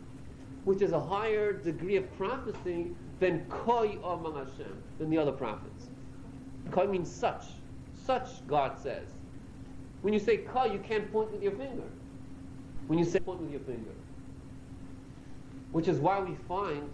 [0.66, 2.88] which is a higher degree of prophecy
[3.22, 5.88] than Koi Amar Hashem, than the other prophets.
[6.72, 7.46] Koi means such.
[8.06, 9.08] Such, God says.
[10.02, 11.88] When you say Koi, you can't point with your finger.
[12.88, 13.96] When you say point with your finger.
[15.72, 16.92] Which is why we find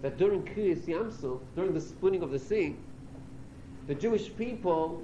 [0.00, 2.76] that during Kriyas Yamsuf, during the splitting of the sea,
[3.88, 5.02] the Jewish people,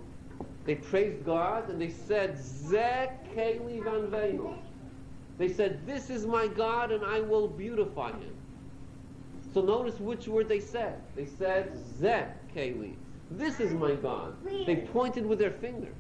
[0.64, 4.58] they praised God and they said, Zeh van Van
[5.38, 8.36] They said, this is my God and I will beautify him.
[9.52, 11.00] So notice which word they said.
[11.16, 12.94] They said, Zeh Keli.
[13.32, 14.34] This is my God.
[14.66, 15.92] They pointed with their finger.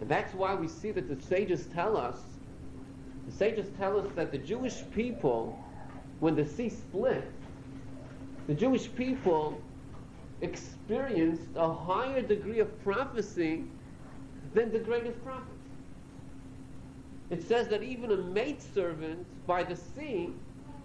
[0.00, 2.18] And that's why we see that the sages tell us,
[3.26, 5.58] the sages tell us that the Jewish people,
[6.20, 7.24] when the sea split,
[8.46, 9.60] the Jewish people
[10.44, 13.64] experienced a higher degree of prophecy
[14.52, 15.50] than the greatest prophets.
[17.30, 20.30] It says that even a maidservant by the sea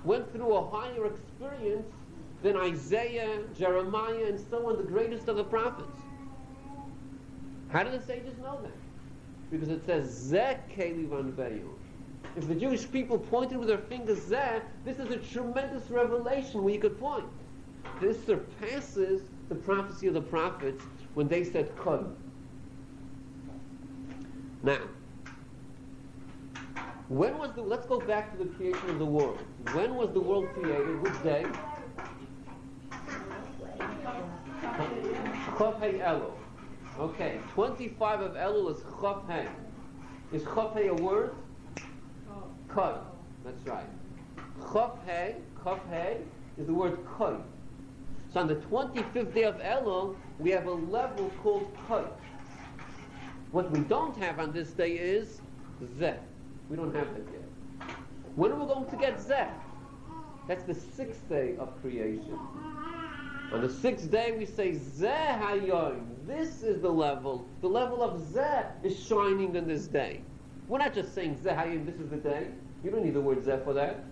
[0.04, 1.86] went through a higher experience
[2.42, 6.00] than Isaiah, Jeremiah, and so on, the greatest of the prophets.
[7.70, 8.72] How do the sages know that?
[9.52, 10.34] Because it says,
[12.36, 16.74] If the Jewish people pointed with their fingers, Zeh, this is a tremendous revelation where
[16.74, 17.26] you could point.
[18.00, 20.84] This surpasses the prophecy of the prophets
[21.16, 22.16] when they said Kod.
[24.62, 24.80] Now,
[27.10, 29.40] when was the, let's go back to the creation of the world.
[29.74, 31.02] When was the world created?
[31.02, 31.46] Which day?
[35.80, 36.32] Hey Elul.
[37.00, 38.84] Okay, 25 of Elul is
[39.28, 39.48] Hey.
[40.32, 41.36] Is Hey a word?
[42.68, 43.02] Kod.
[43.44, 43.86] That's right.
[45.06, 46.18] Hey, Chof Hey
[46.60, 47.44] is the word Kod.
[48.34, 52.12] So on the 25th day of Elul, we have a level called Kod.
[53.52, 55.42] What we don't have on this day is
[55.98, 56.18] Zeh.
[56.70, 57.90] We don't have that yet.
[58.36, 59.50] When are we going to get Zeh?
[60.48, 62.38] That's the sixth day of creation.
[63.52, 66.02] On the sixth day, we say Zeh Hayoim.
[66.28, 67.48] This is the level.
[67.62, 70.22] The level of Zeh is shining on this day.
[70.68, 72.50] We're not just saying Zeh Hayoim, this is the day.
[72.84, 74.04] You don't need the word Zeh for that.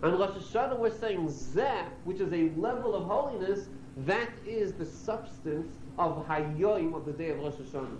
[0.00, 3.68] On Rosh Hashanah, we're saying Zeh, which is a level of holiness,
[4.06, 7.98] that is the substance of Hayoim, of the day of Rosh Hashanah.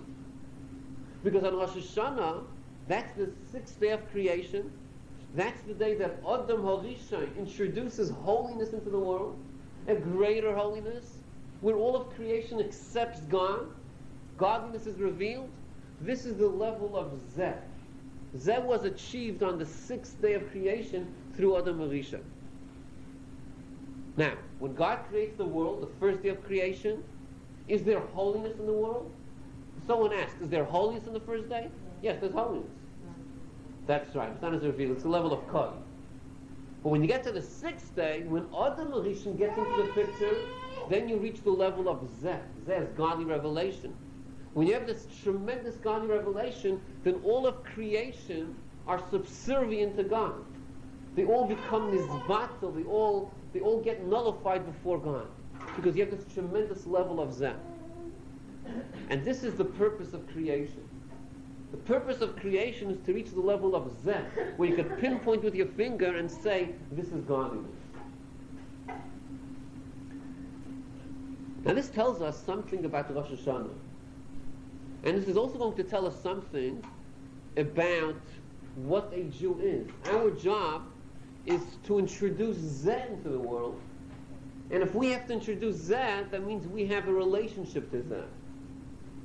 [1.24, 2.44] Because on Rosh Hashanah,
[2.86, 4.70] that's the sixth day of creation.
[5.34, 9.36] That's the day that Adam Harishon introduces holiness into the world,
[9.88, 11.18] a greater holiness,
[11.60, 13.66] where all of creation accepts God.
[14.36, 15.50] Godliness is revealed.
[16.00, 17.56] This is the level of Zeh.
[18.36, 22.20] Zeh was achieved on the sixth day of creation through Adam Harishon.
[24.16, 27.04] Now, when God creates the world, the first day of creation,
[27.68, 29.08] is there holiness in the world?
[29.86, 31.68] Someone asked, is there holiness in the first day?
[32.02, 32.68] Yes, there's holiness.
[33.86, 34.28] That's right.
[34.32, 34.96] It's not as revealed.
[34.96, 35.74] It's a level of kod.
[36.82, 40.36] But when you get to the sixth day, when Adam Rishon gets into the picture,
[40.90, 42.40] then you reach the level of Zeh.
[42.66, 43.94] Zeh is godly revelation.
[44.54, 48.56] When you have this tremendous godly revelation, then all of creation
[48.88, 50.44] are subservient to God.
[51.14, 52.74] They all become nizbatel.
[52.74, 55.26] They all they all get nullified before God
[55.76, 57.54] because you have this tremendous level of Zeh.
[59.10, 60.86] And this is the purpose of creation.
[61.70, 65.42] The purpose of creation is to reach the level of Zeh, where you can pinpoint
[65.42, 67.70] with your finger and say, this is godliness.
[71.64, 73.70] Now this tells us something about Rosh Hashanah.
[75.04, 76.82] And this is also going to tell us something
[77.56, 78.16] about
[78.76, 79.88] what a Jew is.
[80.10, 80.82] Our job
[81.48, 83.80] is to introduce Zeh to the world.
[84.70, 88.26] And if we have to introduce Zeh, that means we have a relationship to Zeh.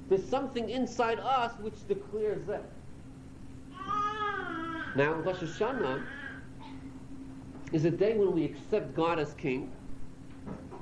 [0.08, 2.62] There's something inside us which declares Zeh.
[4.96, 6.06] Now, Rosh Hashanah
[7.74, 9.72] is a day when we accept God as King,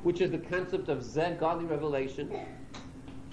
[0.04, 2.32] which is the concept of Zeh, godly revelation.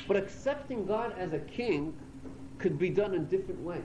[0.06, 1.94] But accepting God as a King
[2.56, 3.82] could be done in different ways.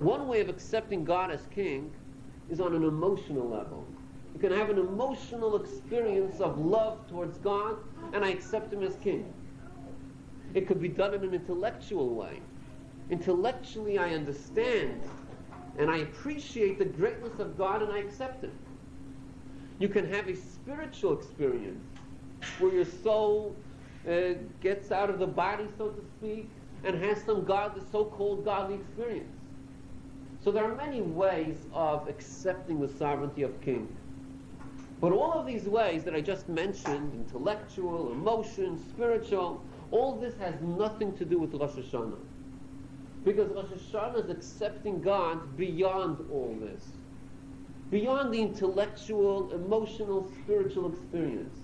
[0.00, 1.92] One way of accepting God as King
[2.50, 3.86] is on an emotional level.
[4.34, 7.76] You can have an emotional experience of love towards God,
[8.12, 9.32] and I accept Him as King.
[10.54, 12.40] It could be done in an intellectual way.
[13.10, 15.02] Intellectually, I understand
[15.78, 18.52] and I appreciate the greatness of God and I accept Him.
[19.78, 21.82] You can have a spiritual experience
[22.58, 23.56] where your soul
[24.08, 26.50] uh, gets out of the body, so to speak,
[26.84, 29.39] and has some God, the so-called godly experience.
[30.42, 33.94] So there are many ways of accepting the sovereignty of King.
[35.00, 40.54] But all of these ways that I just mentioned, intellectual, emotion, spiritual, all this has
[40.62, 42.18] nothing to do with Rosh Hashanah.
[43.24, 46.84] Because Rosh Hashanah is accepting God beyond all this.
[47.90, 51.58] Beyond the intellectual, emotional, spiritual experience.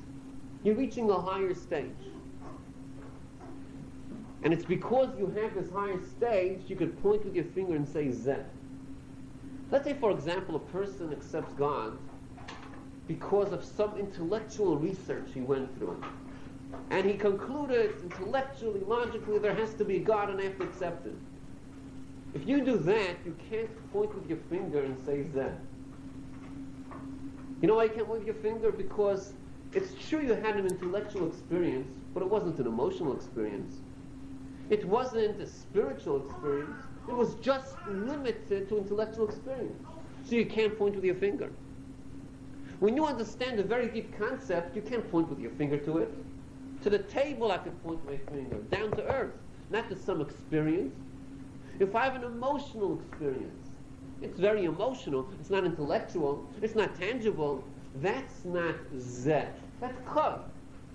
[0.65, 1.93] You're reaching a higher stage.
[4.43, 7.89] And it's because you have this higher stage, you could point with your finger and
[7.89, 8.45] say Zeh.
[9.71, 11.99] Let's say, for example, a person accepts God
[13.09, 16.03] because of some intellectual research he went through.
[16.91, 21.07] And he concluded intellectually, logically, there has to be God and I have to accept
[21.07, 21.19] Him.
[22.35, 25.55] If you do that, you can't point with your finger and say Zeh.
[27.61, 28.71] You know why you can't point with your finger?
[28.71, 29.33] Because
[29.73, 33.77] it's true you had an intellectual experience, but it wasn't an emotional experience.
[34.69, 36.83] It wasn't a spiritual experience.
[37.09, 39.83] It was just limited to intellectual experience.
[40.25, 41.51] So you can't point with your finger.
[42.81, 46.13] When you understand a very deep concept, you can't point with your finger to it.
[46.83, 48.57] To the table, I can point my finger.
[48.71, 49.33] Down to earth,
[49.71, 50.95] not to some experience.
[51.79, 53.71] If I have an emotional experience,
[54.21, 57.65] it's very emotional, it's not intellectual, it's not tangible,
[58.03, 59.49] that's not Zeh.
[59.81, 60.39] That's Koi.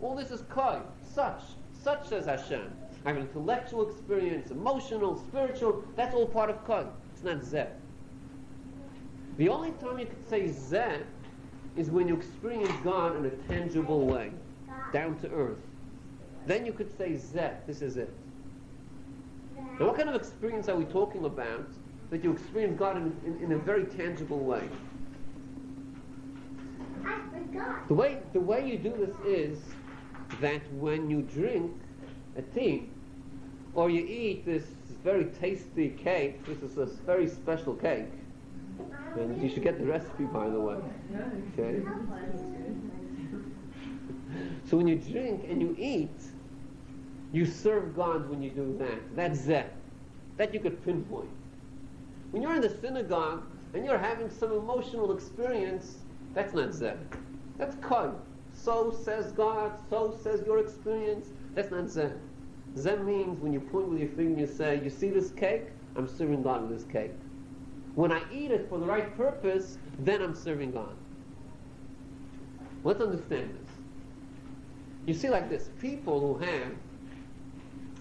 [0.01, 0.82] All this is Koi.
[1.03, 1.41] Such.
[1.84, 2.72] Such says Hashem.
[3.03, 6.85] I have an intellectual experience, emotional, spiritual, that's all part of Koi.
[7.13, 7.67] It's not Zeh.
[9.37, 11.01] The only time you could say Zeh
[11.75, 14.31] is when you experience God in a tangible way,
[14.93, 15.61] down to earth.
[16.45, 18.13] Then you could say Zeh, this is it.
[19.79, 21.67] Now what kind of experience are we talking about
[22.11, 24.67] that you experience God in, in, in a very tangible way?
[27.87, 29.59] The way, the way you do this is
[30.39, 31.71] that when you drink
[32.35, 32.90] a tea,
[33.74, 34.63] or you eat this
[35.03, 38.05] very tasty cake, this is a very special cake,
[39.15, 40.78] and you should get the recipe by the way.
[41.57, 41.82] Okay?
[44.65, 46.09] So when you drink and you eat,
[47.34, 49.15] you serve God when you do that.
[49.15, 49.65] That's Zeh.
[50.38, 51.30] That you could pinpoint.
[52.32, 53.43] When you're in the synagogue
[53.74, 55.97] and you're having some emotional experience,
[56.34, 56.97] that's not Zeh.
[57.57, 58.11] That's Koi.
[58.53, 61.28] So says God, so says your experience.
[61.53, 62.17] That's not Zeh.
[62.76, 65.63] Zeh means when you point with your finger and you say, you see this cake?
[65.95, 67.11] I'm serving God with this cake.
[67.95, 70.95] When I eat it for the right purpose, then I'm serving God.
[72.84, 73.76] Let's understand this.
[75.05, 76.72] You see like this, people who have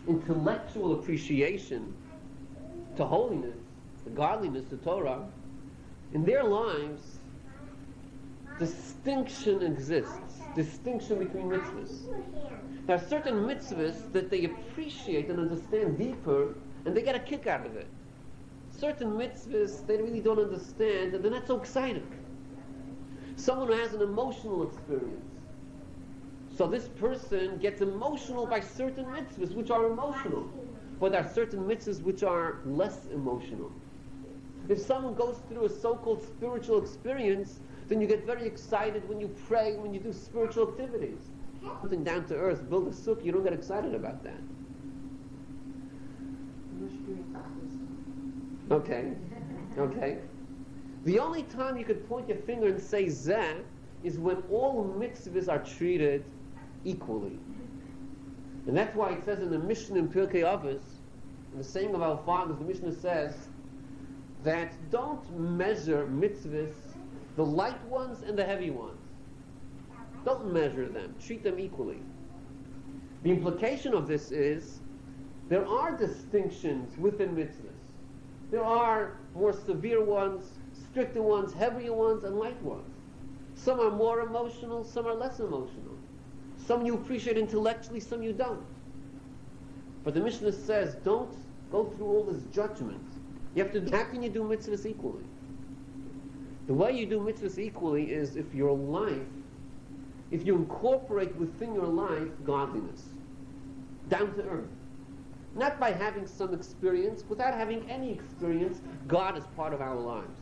[0.07, 1.95] intellectual appreciation
[2.97, 3.57] to holiness,
[4.05, 5.27] to godliness, to Torah,
[6.15, 7.19] in their lives,
[8.59, 10.13] distinction exists.
[10.55, 12.80] Distinction between mitzvahs.
[12.91, 17.47] There are certain mitzvahs that they appreciate and understand deeper, and they get a kick
[17.47, 17.87] out of it.
[18.73, 22.03] Certain mitzvahs they really don't understand, and they're not so excited.
[23.37, 25.31] Someone who has an emotional experience.
[26.57, 30.51] So this person gets emotional by certain mitzvahs which are emotional.
[30.99, 33.71] But there are certain mitzvahs which are less emotional.
[34.69, 39.29] If someone goes through a so-called spiritual experience, then you get very excited when you
[39.47, 41.31] pray, when you do spiritual activities.
[41.63, 44.41] Something down to earth, build a sukkah, you don't get excited about that.
[48.71, 49.13] Okay,
[49.77, 50.19] okay.
[51.05, 53.63] The only time you could point your finger and say Zeh
[54.05, 56.25] is when all mitzvahs are treated
[56.85, 57.39] equally.
[58.67, 60.83] And that's why it says in the Mishnah in Pirkei Avos,
[61.53, 63.49] in the saying of our fathers, the Mishnah says
[64.45, 66.75] that don't measure mitzvahs,
[67.37, 69.00] the light ones and the heavy ones.
[70.25, 71.15] Don't measure them.
[71.25, 71.99] Treat them equally.
[73.23, 74.81] The implication of this is
[75.49, 77.81] there are distinctions within mitzvahs.
[78.51, 80.45] There are more severe ones,
[80.91, 82.91] stricter ones, heavier ones, and light ones.
[83.55, 85.97] Some are more emotional, some are less emotional.
[86.57, 88.65] Some you appreciate intellectually, some you don't.
[90.03, 91.35] But the Mishnah says, don't
[91.71, 93.03] go through all this judgment.
[93.55, 95.25] You have to, how can you do mitzvahs equally?
[96.67, 99.19] The way you do mitzvahs equally is if your life,
[100.31, 103.05] if you incorporate within your life godliness,
[104.09, 104.69] down to earth.
[105.57, 110.41] Not by having some experience, without having any experience, God is part of our lives.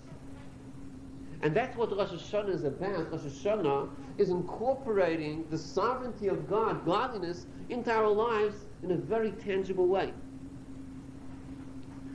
[1.41, 3.13] And that's what Rosh Hashanah is about.
[3.13, 9.31] Rosh Hashanah is incorporating the sovereignty of God, godliness, into our lives in a very
[9.33, 10.13] tangible way.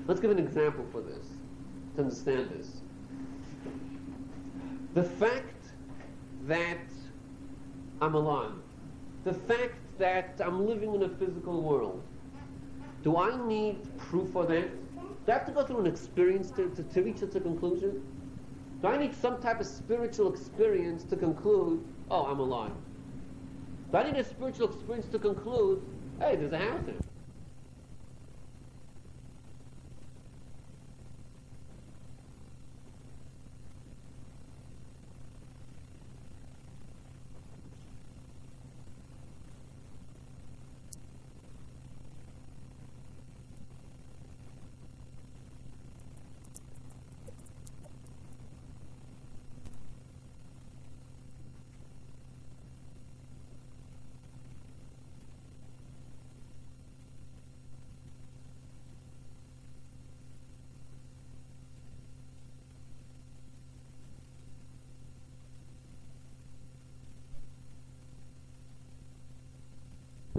[0.05, 1.25] Let's give an example for this,
[1.95, 2.81] to understand this.
[4.93, 5.65] The fact
[6.45, 6.77] that
[8.03, 8.51] I'm alive,
[9.23, 12.03] the fact that I'm living in a physical world,
[13.01, 14.69] do I need proof for that?
[15.25, 18.03] Do I have to go through an experience to, to, to reach such a conclusion?
[18.81, 21.81] Do I need some type of spiritual experience to conclude,
[22.11, 22.73] oh, I'm alive?
[23.93, 25.81] Do I need a spiritual experience to conclude,
[26.19, 27.12] hey, there's a house there?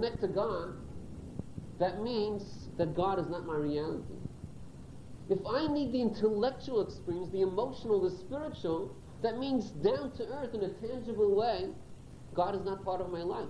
[0.05, 0.75] Connect to God,
[1.79, 4.15] that means that God is not my reality.
[5.31, 10.55] If I need the intellectual experience, the emotional, the spiritual, that means down to earth
[10.55, 11.71] in a tangible way,
[12.35, 13.49] God is not part of my life.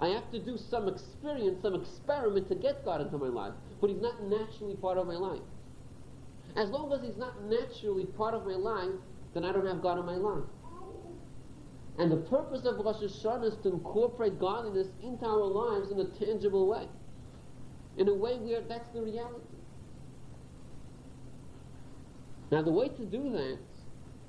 [0.00, 3.90] I have to do some experience, some experiment to get God into my life, but
[3.90, 5.42] He's not naturally part of my life.
[6.56, 8.94] As long as He's not naturally part of my life,
[9.34, 10.44] then I don't have God in my life.
[11.98, 16.04] And the purpose of Rosh Hashanah is to incorporate godliness into our lives in a
[16.04, 16.86] tangible way.
[17.96, 19.42] In a way where that's the reality.
[22.52, 23.58] Now the way to do that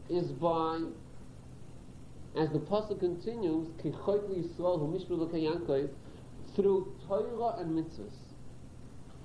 [0.09, 0.79] is by,
[2.35, 3.67] as the Pasuk continues,
[6.55, 8.17] through Torah and mitzvahs.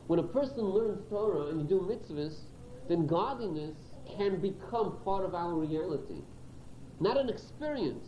[0.07, 2.41] When a person learns Torah and you do mitzvahs,
[2.89, 3.77] then godliness
[4.19, 6.21] can become part of our reality.
[7.01, 8.07] Not an experience,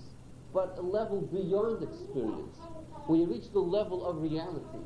[0.56, 2.56] but a level beyond experience,
[3.04, 4.78] where you reach the level of reality.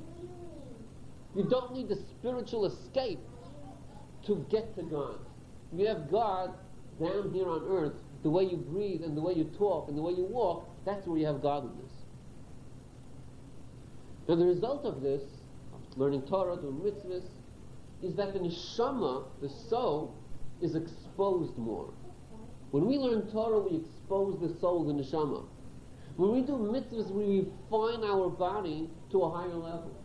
[1.37, 3.21] You don't need a spiritual escape
[4.27, 5.21] to get to God.
[5.73, 6.55] You have God
[7.01, 7.93] down here on earth,
[8.25, 11.07] the way you breathe and the way you talk and the way you walk, that's
[11.07, 11.93] where you have godliness.
[14.29, 15.23] Now the result of this,
[15.95, 17.29] learning Torah, doing mitzvahs,
[18.03, 20.17] is that the neshama, the soul,
[20.61, 21.95] is exposed more.
[22.73, 25.47] When we learn Torah, we expose the soul, the neshama.
[26.17, 29.97] When we do mitzvahs, we refine our body to a higher level.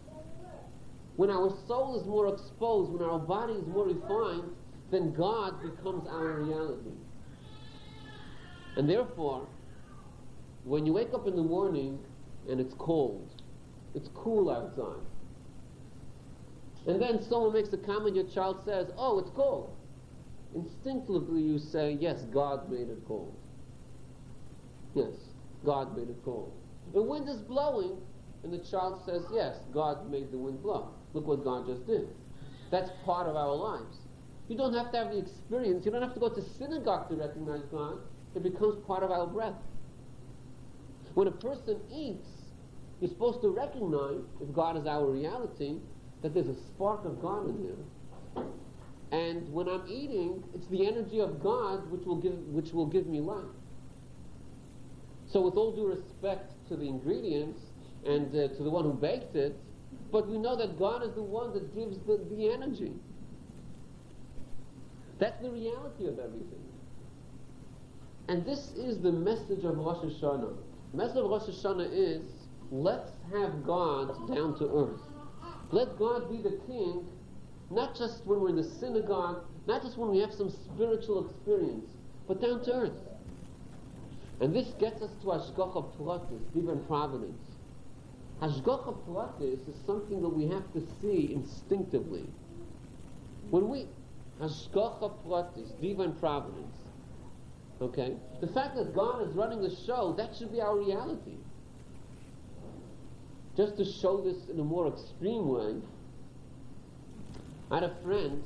[1.16, 4.52] When our soul is more exposed, when our body is more refined,
[4.92, 6.92] then God becomes our reality.
[8.78, 9.48] And therefore,
[10.64, 12.00] when you wake up in the morning
[12.50, 13.30] and it's cold,
[13.94, 15.06] it's cool outside,
[16.88, 19.76] and then someone makes a comment, your child says, oh, it's cold.
[20.54, 23.36] Instinctively you say, yes, God made it cold.
[24.94, 25.14] Yes.
[25.66, 26.54] God made it cold.
[26.94, 27.98] The wind is blowing,
[28.44, 30.90] and the child says, Yes, God made the wind blow.
[31.14, 32.08] Look what God just did.
[32.72, 33.98] That's part of our lives.
[34.48, 35.86] You don't have to have the experience.
[35.86, 38.00] You don't have to go to synagogue to recognize God.
[38.36, 39.56] It becomes part of our breath.
[41.16, 42.28] When a person eats,
[43.00, 45.80] you're supposed to recognize, if God is our reality,
[46.22, 48.46] that there's a spark of God in there.
[49.12, 53.08] And when I'm eating, it's the energy of God which will give, which will give
[53.08, 53.46] me life.
[55.28, 57.60] So with all due respect to the ingredients
[58.06, 59.56] and uh, to the one who baked it,
[60.12, 62.94] but we know that God is the one that gives the, the energy.
[65.20, 66.64] That's the reality of everything.
[68.28, 70.56] And this is the message of Rosh Hashanah.
[70.92, 72.24] The message of Rosh Hashanah is,
[72.72, 75.02] let's have God down to earth.
[75.72, 77.06] Let God be the king,
[77.70, 81.90] not just when we're in the synagogue, not just when we have some spiritual experience,
[82.28, 82.94] but down to earth.
[84.42, 87.42] And this gets us to Hashgacha Pratis, divine providence.
[88.42, 92.26] Hashgacha pratis is something that we have to see instinctively.
[93.50, 93.88] When we
[94.42, 96.76] Hashgacha pratis, divine providence,
[97.82, 101.38] okay, the fact that God is running the show, that should be our reality.
[103.56, 105.76] Just to show this in a more extreme way,
[107.72, 108.44] I had a friend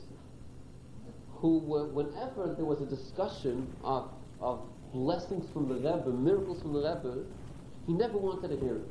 [1.38, 4.62] who, whenever there was a discussion of, of
[4.94, 7.24] blessings from the Rebbe, miracles from the Rebbe,
[7.88, 8.88] he never wanted to hear it.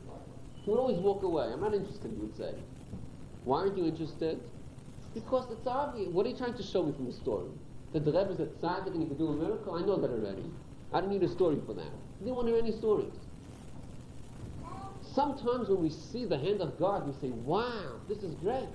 [0.54, 1.44] He would always walk away.
[1.52, 2.54] I'm not interested, he would say.
[3.44, 4.40] Why aren't you interested?
[5.14, 6.08] Because it's obvious.
[6.08, 7.48] What are you trying to show me from the story?
[7.92, 9.74] That the Rebbe is a tzaddik and he could do a miracle?
[9.74, 10.44] I know that already.
[10.92, 11.92] I don't need a story for that.
[12.18, 13.12] He didn't want to hear any stories.
[15.14, 18.68] Sometimes when we see the hand of God, we say, wow, this is great.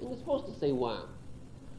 [0.00, 1.04] And you're supposed to say, wow.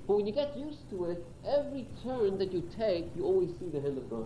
[0.08, 3.68] But when you get used to it, every turn that you take, you always see
[3.72, 4.26] the hand of God.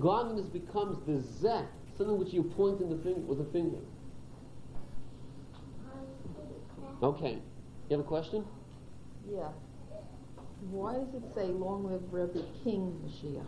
[0.00, 1.66] Godliness becomes the zeh,
[1.96, 3.78] something which you point in the finger with a finger.
[7.02, 7.38] Okay.
[7.88, 8.44] You have a question?
[9.30, 9.48] Yeah.
[10.70, 13.46] Why does it say long live Rebbe King Mashiach?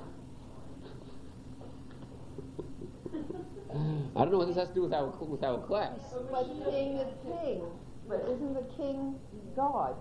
[4.16, 5.98] I don't know what this has to do with our with our class.
[6.30, 7.62] But king is king.
[8.08, 9.18] But isn't the king
[9.56, 9.96] God?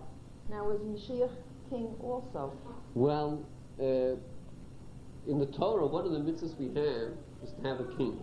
[0.49, 1.31] Now is Mashiach
[1.69, 2.53] king also?
[2.95, 3.45] Well,
[3.79, 4.15] uh,
[5.27, 7.13] in the Torah, one of the mitzvahs we have
[7.43, 8.19] is to have a king.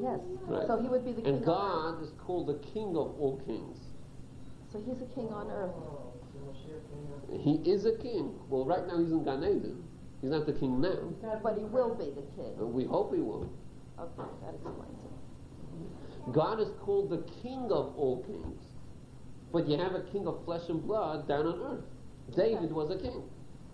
[0.00, 0.20] Yes.
[0.42, 0.66] Right.
[0.66, 3.78] So he would be the king And God is called the king of all kings.
[4.72, 5.74] So he's a king on earth.
[7.42, 8.34] He is a king.
[8.48, 9.82] Well, right now he's in Gan Eden.
[10.20, 11.12] He's not the king now.
[11.42, 12.54] But he will be the king.
[12.58, 13.50] And we hope he will.
[13.98, 16.32] Okay, that explains it.
[16.32, 18.62] God is called the king of all kings.
[19.52, 22.36] But you have a king of flesh and blood down on earth.
[22.36, 23.22] David was a king.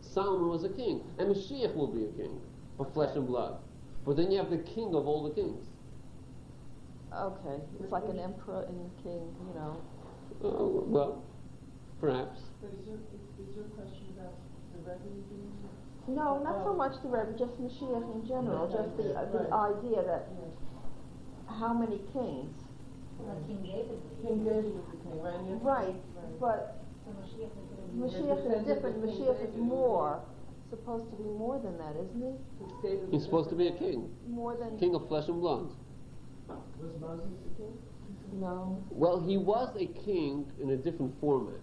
[0.00, 1.02] Solomon was a king.
[1.18, 2.40] And Mashiach will be a king
[2.82, 3.56] of flesh and blood.
[4.04, 5.66] But then you have the king of all the kings.
[7.14, 9.76] Okay, it's like an emperor and a king, you know.
[10.42, 11.22] Uh, well,
[12.00, 12.40] perhaps.
[12.60, 14.32] But is your, is, is your question about
[14.72, 15.52] the Rebbe being?
[16.08, 20.02] No, not so much the Rebbe, just Mashiach in general, just the, uh, the idea
[20.02, 20.26] that
[21.46, 22.50] how many kings?
[23.46, 25.34] King David was the king, right?
[25.34, 25.94] And yes- Right,
[26.40, 26.82] but
[27.94, 30.20] Mashiach is different, Mashiach is more,
[30.72, 32.88] supposed to be more than that, isn't he?
[32.88, 34.08] David He's supposed to be a king.
[34.28, 35.68] More than, King of flesh and blood.
[36.48, 36.58] Was
[37.00, 37.78] Moses the king?
[38.40, 38.82] no.
[38.90, 41.60] Well, he was a king in a different format.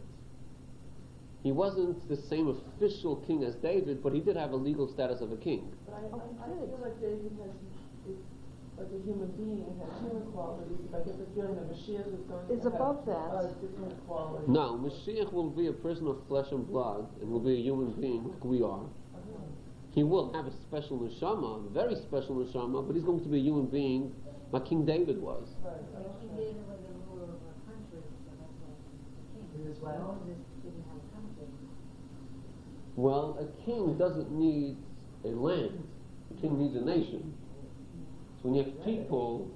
[1.42, 5.22] He wasn't the same official king as David, but he did have a legal status
[5.22, 5.72] of a king.
[5.86, 7.52] But I, Oh, I, I feel like David has,
[8.14, 8.20] is,
[8.78, 12.22] like a human being, has human qualities, but I get the feeling that Mashiach is
[12.28, 13.32] going to Is have above that.
[13.40, 14.46] a different quality.
[14.48, 17.92] No, Mashiach will be a person of flesh and blood, and will be a human
[18.00, 18.84] being like we are.
[19.92, 23.40] He will have a special neshama, a very special neshama, but he's going to be
[23.40, 24.14] a human being
[24.52, 25.48] like King David was.
[25.64, 26.56] Right, okay.
[29.56, 30.00] He was what?
[32.96, 34.78] Well, a king doesn't need
[35.24, 35.88] a land.
[36.32, 37.34] A king needs a nation.
[38.42, 39.50] So when you have people,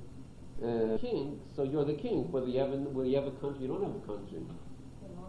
[0.64, 2.32] uh, king, so you're the king.
[2.32, 4.40] Whether you have a, whether you have a country, you don't have a country.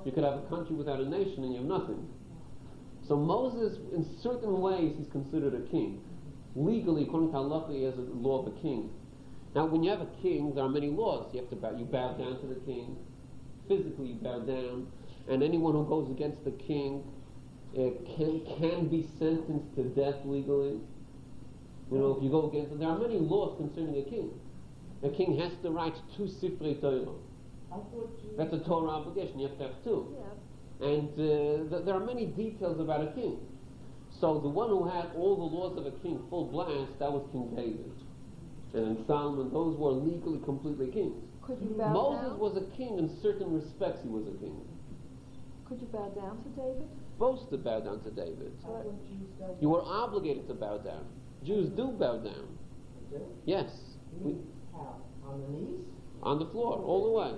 [0.05, 2.07] You could have a country without a nation, and you have nothing.
[3.07, 6.03] So Moses, in certain ways, he's considered a king.
[6.57, 8.91] Legally, according to halacha, he has a law of a king.
[9.55, 11.33] Now, when you have a king, there are many laws.
[11.33, 12.97] You have to bow, you bow down to the king.
[13.69, 14.87] Physically, you bow down,
[15.29, 17.03] and anyone who goes against the king
[17.77, 20.81] uh, can can be sentenced to death legally.
[21.91, 24.31] You know, if you go against, there are many laws concerning a king.
[25.03, 27.13] A king has to write two sifrei Torah.
[28.37, 29.39] That's a Torah obligation.
[29.41, 30.15] You have to have two.
[30.17, 30.25] Yeah.
[30.85, 33.39] And uh, th- there are many details about a king.
[34.21, 37.25] So the one who had all the laws of a king full blast, that was
[37.33, 37.93] King David.
[38.75, 41.17] And Solomon, those were legally completely kings.
[41.43, 42.39] Could you bow Moses down?
[42.39, 44.01] was a king in certain respects.
[44.03, 44.61] He was a king.
[45.69, 46.89] Could you bow down to David?
[47.15, 48.53] Supposed to bow down to David.
[48.63, 48.87] But-
[49.61, 51.07] You were obligated to bow down.
[51.45, 52.49] Jews do bow down.
[53.47, 53.71] Yes,
[54.21, 54.37] we,
[54.73, 54.97] How?
[55.29, 55.81] On the knees?
[56.23, 57.33] on the floor, all the way.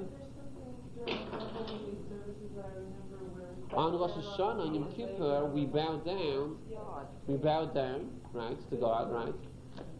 [3.73, 6.57] On Rosh Hashanah, Yom Kippur, we bow down.
[7.27, 9.35] We bow down, right, to God, right.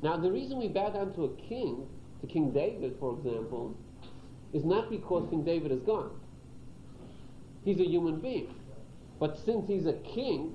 [0.03, 1.87] Now, the reason we bow down to a king,
[2.21, 3.77] to King David, for example,
[4.53, 6.11] is not because King David is gone.
[7.65, 8.55] He's a human being.
[9.19, 10.55] But since he's a king,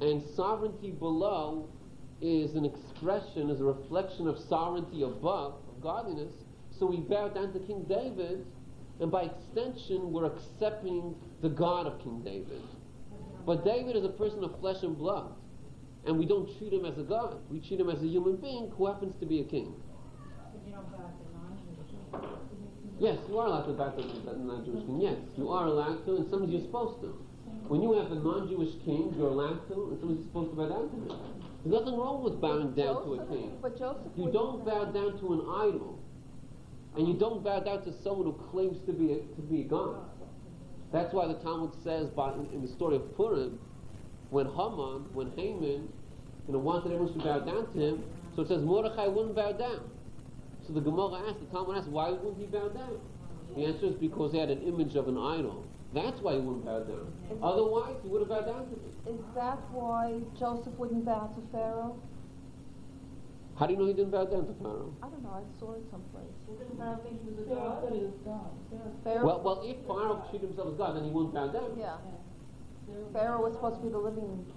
[0.00, 1.68] and sovereignty below
[2.20, 6.32] is an expression, is a reflection of sovereignty above, of godliness,
[6.78, 8.44] so we bow down to King David,
[9.00, 12.62] and by extension, we're accepting the God of King David.
[13.46, 15.32] But David is a person of flesh and blood,
[16.06, 17.38] and we don't treat him as a God.
[17.50, 19.74] We treat him as a human being who happens to be a king.
[23.00, 25.00] Yes, you are allowed to bow to the non-Jewish king.
[25.00, 27.16] Yes, you are allowed to, and sometimes you're supposed to.
[27.68, 30.68] When you have a non-Jewish king, you're allowed to, and sometimes you're supposed to bow
[30.68, 31.18] down to him.
[31.64, 33.56] There's nothing wrong with bowing down to a king.
[33.62, 35.98] But Joseph You don't bow down to an idol,
[36.96, 39.64] and you don't bow down to someone who claims to be a, to be a
[39.64, 40.09] god.
[40.92, 43.58] That's why the Talmud says, by, in, in the story of Purim,
[44.30, 45.88] when Haman, when Haman,
[46.46, 49.52] you know, wanted everyone to bow down to him, so it says Mordechai wouldn't bow
[49.52, 49.80] down.
[50.66, 52.98] So the Gemara asked, the Talmud asked, why wouldn't he bow down?
[53.56, 55.64] The answer is because he had an image of an idol.
[55.92, 57.12] That's why he wouldn't bow down.
[57.42, 59.18] Otherwise, he would have bowed down to him.
[59.18, 61.96] Is that why Joseph wouldn't bow to Pharaoh?
[63.60, 64.88] How do you know he didn't bow down to Pharaoh?
[65.04, 66.32] I don't know, I saw it someplace.
[66.48, 67.60] Didn't Pharaoh think he was a god?
[67.60, 68.50] Pharaoh said he was God.
[68.72, 71.76] Pharaoh- Pharaoh, Well, well, if Pharaoh treated himself as God, then he wouldn't bow down.
[71.76, 72.00] yeah,
[73.12, 74.48] Pharaoh was supposed to be the living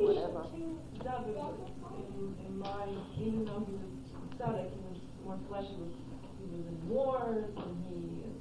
[0.00, 0.48] whatever.
[0.48, 2.88] King in, in my,
[3.20, 3.92] even though he was
[4.40, 4.96] tzaddik, he was
[5.28, 5.92] more fleshy, he was,
[6.40, 8.32] he was in wars, and he,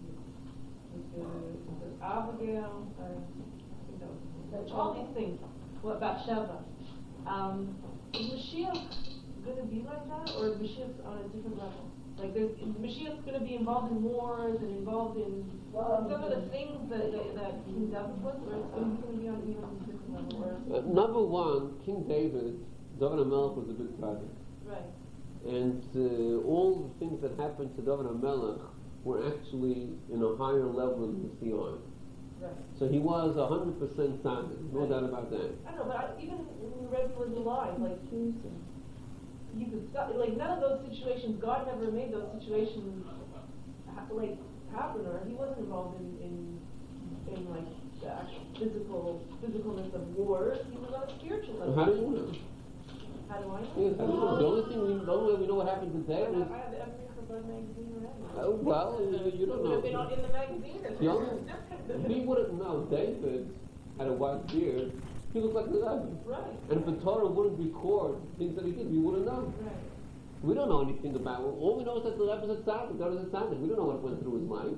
[0.95, 1.27] with the,
[1.83, 3.11] with Abigail, or,
[3.91, 5.35] you know, all these things.
[5.81, 6.63] What about Sheva?
[7.27, 7.75] Um,
[8.13, 8.39] is
[9.47, 11.91] Mashiach gonna be like that, or is Mashiach on a different level?
[12.17, 16.49] Like, there's, is Mashiach gonna be involved in wars and involved in some of the
[16.49, 19.79] things that, that, that King David was, or is he gonna be on even a
[19.85, 20.77] different level, or?
[20.77, 22.59] Uh, number one, King David,
[22.99, 24.33] David HaMelech was a big project.
[24.65, 24.89] Right.
[25.45, 28.61] And uh, all the things that happened to David HaMelech
[29.03, 31.77] were actually in a higher level than the CR.
[32.41, 32.53] Right.
[32.77, 33.77] So he was 100%
[34.21, 35.53] tzaddik, no doubt about that.
[35.65, 37.97] I don't know, but I, even when the Rebbe was alive, like,
[39.57, 43.05] you could stop, like, none of those situations, God never made those situations,
[43.93, 44.37] ha- like,
[44.73, 46.35] happen, or he wasn't involved in, in,
[47.33, 47.65] in like,
[48.01, 51.75] the actual physical, physicalness of wars, he was on a spiritual level.
[51.75, 52.29] How do you know?
[53.27, 53.67] How do I know?
[53.77, 54.37] Yes, how do you know?
[54.37, 56.73] The only thing we, only we know what happened to I is, have, I have
[56.77, 58.37] every Chabad magazine already.
[58.37, 61.41] uh, well, you, you don't would have been on, in the magazine, The only,
[62.07, 62.87] we wouldn't know.
[62.91, 63.49] David
[63.97, 64.91] had a white beard.
[65.33, 66.07] He looked like the Rebbe.
[66.25, 69.53] Right, And if the Torah wouldn't record things that he did, we wouldn't know.
[69.61, 69.75] right.
[70.41, 71.53] We don't know anything about it.
[71.57, 73.59] All we know is that the Rebbe was a tzaddik, God was a tzaddik.
[73.59, 74.77] We don't know what went through his mind.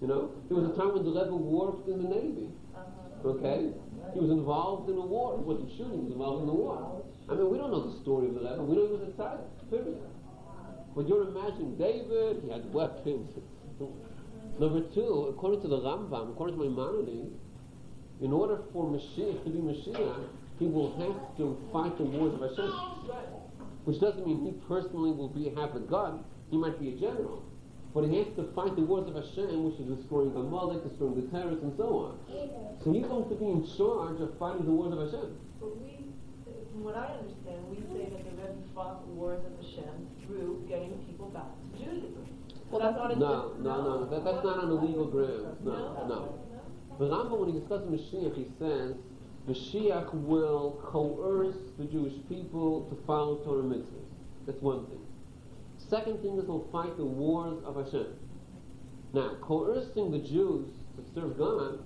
[0.00, 0.30] You know?
[0.48, 2.48] There was a time when the Rebbe worked in the Navy.
[2.74, 3.34] Uh-huh.
[3.34, 3.74] Okay?
[4.14, 5.36] He was involved in a war.
[5.38, 7.02] He wasn't shooting, he was involved in the war.
[7.28, 8.62] I mean, we don't know the story of the Rebbe.
[8.62, 9.98] We know he was a tzaddik, period.
[10.94, 13.34] But you're imagining David, he had weapons.
[14.58, 17.34] Number two, according to the Rambam, according to Maimonides,
[18.20, 20.24] in order for Mashiach to be Mashiach,
[20.58, 22.72] he will have to fight the wars of Hashem.
[23.84, 26.24] Which doesn't mean he personally will be half a god.
[26.50, 27.44] He might be a general.
[27.94, 31.28] But he has to fight the wars of Hashem, which is destroying Amalek, destroying the
[31.30, 32.18] terrorists, and so on.
[32.84, 35.36] So he's going to be in charge of fighting the wars of Hashem.
[35.60, 36.04] But we,
[36.72, 39.92] from what I understand, we say that the Rebbe fought the wars of Hashem
[40.26, 42.26] through getting people back to Judaism.
[42.70, 45.56] Well, that's not a No, different- no, no, that, that's not on the legal grounds.
[45.64, 46.06] No, No?
[46.08, 46.18] no.
[46.98, 48.94] The Rambam, when he discusses Mashiach, he says
[49.48, 54.06] Mashiach will coerce the Jewish people to follow Torah mitzvahs.
[54.46, 55.00] That's one thing.
[55.76, 58.06] Second thing is he'll fight the wars of Hashem.
[59.12, 61.80] Now, coercing the Jews to serve God,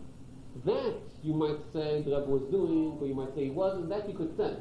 [0.65, 4.09] that you might say the Rebbe was doing, or you might say he wasn't, that
[4.09, 4.55] you could say.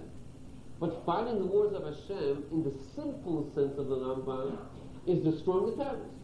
[0.79, 4.57] But fighting the wars of Hashem, in the simple sense of the Rambam,
[5.05, 6.18] is destroying the terrorists.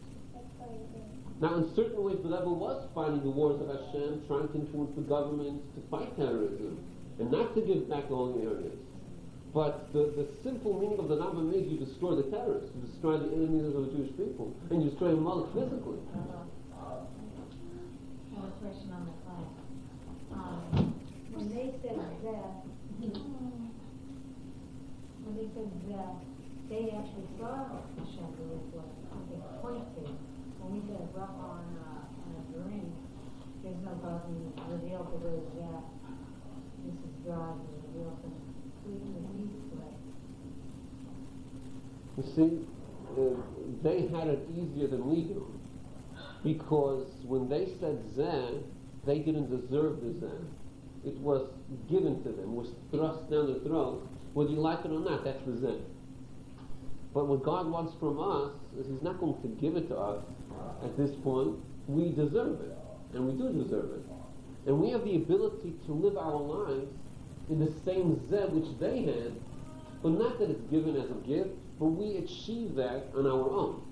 [1.38, 4.96] Now, in certain ways, the Rebbe was fighting the wars of Hashem, trying to influence
[4.96, 6.78] the government to fight terrorism,
[7.20, 8.72] and not to give back all the areas.
[9.52, 13.18] But the, the simple meaning of the Rambam is you destroy the terrorists, you destroy
[13.20, 15.98] the enemies of the Jewish people, and you destroy them all physically.
[16.16, 16.24] Have
[18.44, 19.48] a question on the class.
[20.32, 20.94] Um,
[21.36, 22.48] when they said that,
[25.20, 26.16] when they said that,
[26.68, 28.28] they actually saw Hashem
[29.28, 30.16] they pointed.
[30.66, 32.90] When we get rough on, uh, on a drink,
[33.62, 34.22] there's no God
[34.66, 35.82] revealed to those that
[36.82, 37.54] this is God,
[37.86, 38.18] revealed
[38.84, 38.90] the
[39.38, 40.02] meat plate.
[42.18, 42.66] You see,
[43.14, 43.38] uh,
[43.84, 45.46] they had it easier than we do.
[46.42, 48.60] Because when they said Zeh,
[49.06, 50.44] they didn't deserve the Zeh.
[51.06, 51.48] It was
[51.88, 54.02] given to them, was thrust down their throat.
[54.34, 55.80] Whether you like it or not, that's the Zeh.
[57.14, 58.50] But what God wants from us
[58.80, 60.24] is He's not going to give it to us
[60.84, 61.56] at this point.
[61.88, 62.76] We deserve it.
[63.14, 64.04] And we do deserve it.
[64.66, 66.90] And we have the ability to live our lives
[67.48, 69.32] in the same Zeh which they had,
[70.02, 73.86] but not that it's given as a gift, but we achieve that on our own.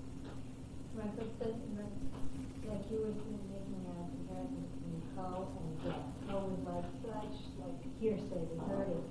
[0.93, 6.03] Right, but like you were making a comparison between Ko and Zeh.
[6.27, 9.05] Ko was like such, like hearsay, we heard it,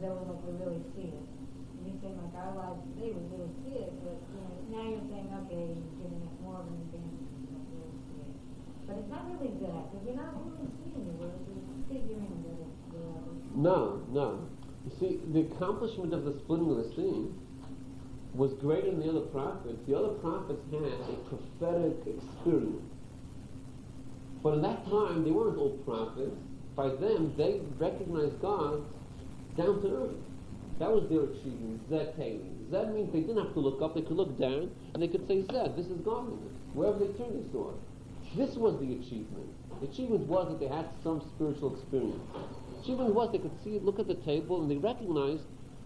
[0.00, 1.20] Zeh was like we really see it.
[1.20, 4.84] And you're saying like our lives today, we really see it, but, you know, now
[4.88, 6.80] you're saying, okay, you're giving us more of an
[9.30, 9.90] That.
[13.54, 14.48] No, no.
[14.84, 17.26] You see, the accomplishment of the splitting of the sea
[18.34, 19.78] was greater than the other prophets.
[19.86, 22.82] The other prophets had a prophetic experience.
[24.42, 26.36] But at that time, they weren't all prophets.
[26.76, 28.82] By them, they recognized God
[29.56, 30.16] down to earth.
[30.78, 32.66] That was their achievement, Zeh Taling.
[32.70, 35.26] Zeh means they didn't have to look up, they could look down, and they could
[35.28, 36.54] say, Zeh, this is godliness.
[36.72, 37.76] Wherever they turned, they saw it.
[38.36, 39.48] This was the achievement.
[39.80, 42.20] The achievement was that they had some spiritual experience.
[42.74, 45.42] The achievement was they could see, look at the table, and they recognized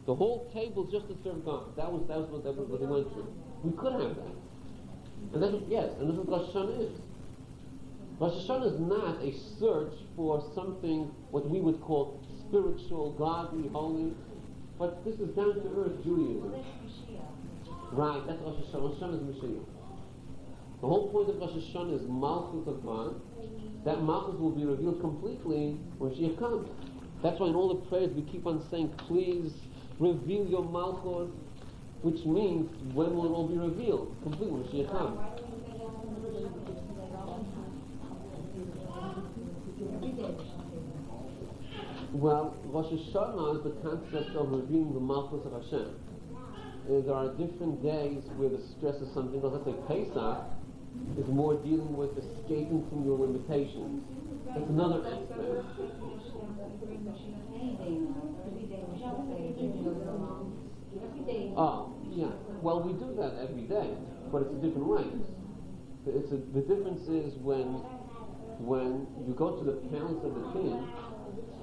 [0.07, 1.74] the whole table just to serve God.
[1.76, 3.32] That was, that was what, that was what they went through.
[3.62, 4.36] We could have that.
[5.32, 7.01] And that's what, yes, and this is what Rosh Hashanah is.
[8.20, 14.12] Rosh Hashanah is not a search for something what we would call spiritual, godly, holy,
[14.78, 16.53] but this is down to earth Judaism.
[16.53, 18.82] Well, that's Right, that's Rosh Hashanah.
[18.82, 19.74] Rosh Hashanah is Mashiach.
[20.85, 23.14] The whole point of Rosh Hashanah is Malchus of.
[23.87, 26.68] That Malchus will be revealed completely when Mashiach comes.
[27.22, 29.51] That's why in all the prayers we keep on saying, please
[29.99, 31.30] reveal your Malchus,
[32.03, 34.14] which means when will it all be revealed?
[34.24, 35.18] Completely when Mashiach comes.
[42.12, 45.97] Well, Rosh Hashanah is the concept of revealing the Malchus of Hashem.
[46.85, 49.55] Uh, there are different days where the stress is something else.
[49.55, 50.45] Let's say Pesach
[51.18, 54.02] is more dealing with escaping from your limitations.
[54.46, 55.64] That's another aspect.
[61.57, 62.30] Oh, yeah.
[62.62, 63.94] Well, we do that every day,
[64.30, 65.05] but it's a different way.
[66.07, 67.80] It's a, the difference is when
[68.59, 70.86] when you go to the palace of the king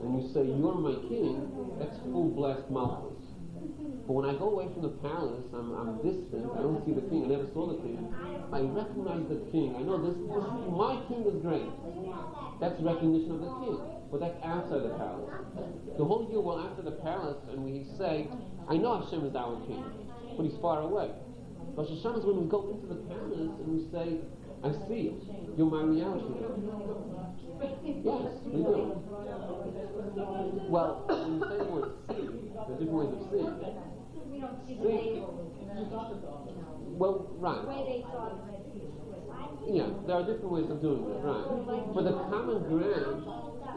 [0.04, 3.21] and you say, You're my king, that's full blast Malchus.
[4.12, 7.08] But when I go away from the palace, I'm, I'm distant, I don't see the
[7.08, 8.12] king, I never saw the king,
[8.52, 9.72] I recognize the king.
[9.80, 11.72] I know this, this my king is great.
[12.60, 13.80] That's recognition of the king.
[14.12, 15.32] But that's outside the palace.
[15.96, 18.28] The whole year we're after the palace and we say,
[18.68, 19.80] I know Hashem is our king,
[20.36, 21.16] but he's far away.
[21.80, 24.20] Rosh Hashanah is when we go into the palace and we say,
[24.60, 25.24] I see you.
[25.56, 26.36] You're my reality.
[28.04, 28.92] Yes, we do.
[30.68, 33.91] Well, when you say the word see, there are different ways of seeing.
[34.42, 35.22] We don't see the See.
[35.22, 37.62] table, you Well, the right.
[37.68, 39.22] way they saw the Red Sea split.
[39.70, 41.46] Yeah, there are different ways of doing it, right.
[41.94, 43.22] But the common ground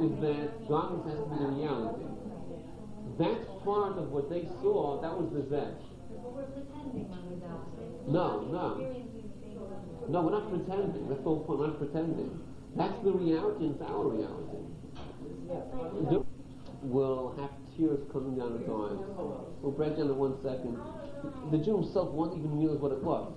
[0.01, 2.05] is that has to be the reality.
[3.19, 5.69] That's part of what they saw, that was the Zeh.
[5.69, 8.09] But we're pretending when we're down there.
[8.09, 8.81] No, no.
[10.09, 11.09] No, we're not pretending.
[11.09, 11.61] That's the whole point.
[11.61, 12.41] We're not pretending.
[12.75, 14.65] That's the reality, it's our reality.
[16.83, 19.01] We'll have tears coming down his eyes.
[19.63, 20.79] We'll break down in one second.
[21.51, 23.33] The Jew himself won't even realize what it was.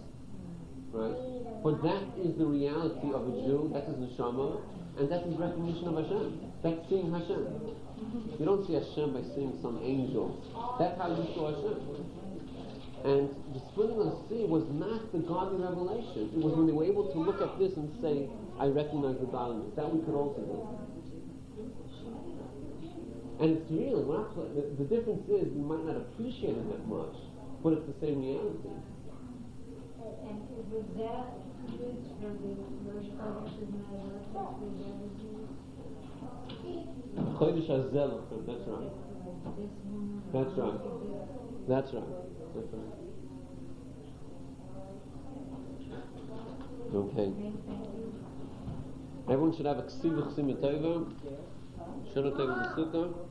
[0.91, 1.17] Right?
[1.63, 3.71] But that is the reality of a Jew.
[3.73, 4.61] That's his neshama.
[4.97, 6.41] And that's his recognition of Hashem.
[6.63, 7.43] That's seeing Hashem.
[8.39, 10.41] You don't see Hashem by seeing some angel.
[10.79, 11.77] That's how you saw Hashem.
[13.05, 16.33] And the splitting of the sea was not the godly revelation.
[16.33, 18.25] It was when they were able to look at this and say,
[18.59, 19.75] I recognize the godliness.
[19.77, 20.86] That we could also do.
[23.39, 26.87] And it's really, we're not, the, the difference is we might not appreciate it that
[26.87, 27.15] much,
[27.63, 28.73] but it's the same reality.
[30.25, 31.37] And was that,
[31.69, 35.37] for the first part, is not a reference to
[37.37, 38.91] Chodesh that's right.
[40.33, 40.79] That's right.
[41.67, 42.03] That's right.
[42.55, 42.93] That's right.
[46.95, 47.31] Okay.
[49.29, 51.11] Everyone should have a ksiv chsimitova.
[52.13, 53.26] Should have taken the sukkah.